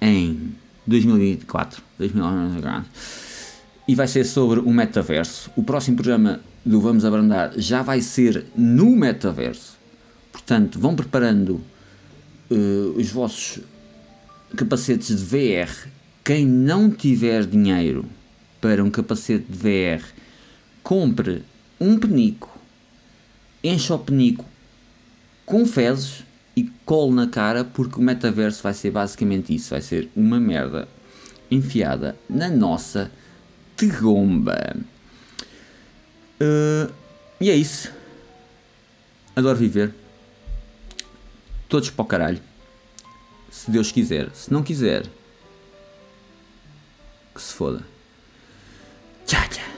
em 0.00 0.52
2024. 0.86 1.82
2024 1.98 2.90
e 3.88 3.94
vai 3.94 4.06
ser 4.06 4.24
sobre 4.24 4.60
o 4.60 4.70
metaverso. 4.70 5.50
O 5.56 5.62
próximo 5.62 5.96
programa 5.96 6.40
do 6.64 6.78
Vamos 6.78 7.06
Abrandar 7.06 7.52
já 7.56 7.80
vai 7.80 8.02
ser 8.02 8.44
no 8.54 8.94
metaverso. 8.94 9.78
Portanto, 10.30 10.78
vão 10.78 10.94
preparando 10.94 11.60
uh, 12.50 12.94
os 12.94 13.10
vossos 13.10 13.60
capacetes 14.56 15.16
de 15.16 15.24
VR, 15.24 15.88
quem 16.24 16.46
não 16.46 16.90
tiver 16.90 17.44
dinheiro 17.46 18.04
para 18.60 18.82
um 18.82 18.90
capacete 18.90 19.44
de 19.48 19.56
VR, 19.56 20.04
compre 20.82 21.44
um 21.80 21.98
penico, 21.98 22.58
enche 23.62 23.92
o 23.92 23.98
penico 23.98 24.44
com 25.46 25.64
fezes 25.64 26.24
e 26.56 26.64
cole 26.84 27.14
na 27.14 27.26
cara, 27.28 27.64
porque 27.64 27.98
o 27.98 28.02
metaverso 28.02 28.62
vai 28.62 28.74
ser 28.74 28.90
basicamente 28.90 29.54
isso: 29.54 29.70
vai 29.70 29.80
ser 29.80 30.10
uma 30.16 30.40
merda 30.40 30.88
enfiada 31.50 32.16
na 32.28 32.48
nossa 32.48 33.10
tegomba. 33.76 34.76
Uh, 36.40 36.92
e 37.40 37.50
é 37.50 37.54
isso. 37.54 37.92
Adoro 39.34 39.56
viver. 39.56 39.94
Todos 41.68 41.90
para 41.90 42.02
o 42.02 42.06
caralho 42.06 42.47
se 43.58 43.72
Deus 43.72 43.90
quiser. 43.90 44.30
Se 44.34 44.52
não 44.52 44.62
quiser, 44.62 45.02
que 47.34 47.42
se 47.42 47.52
foda. 47.52 47.84
Tchau, 49.26 49.48
tchau. 49.48 49.77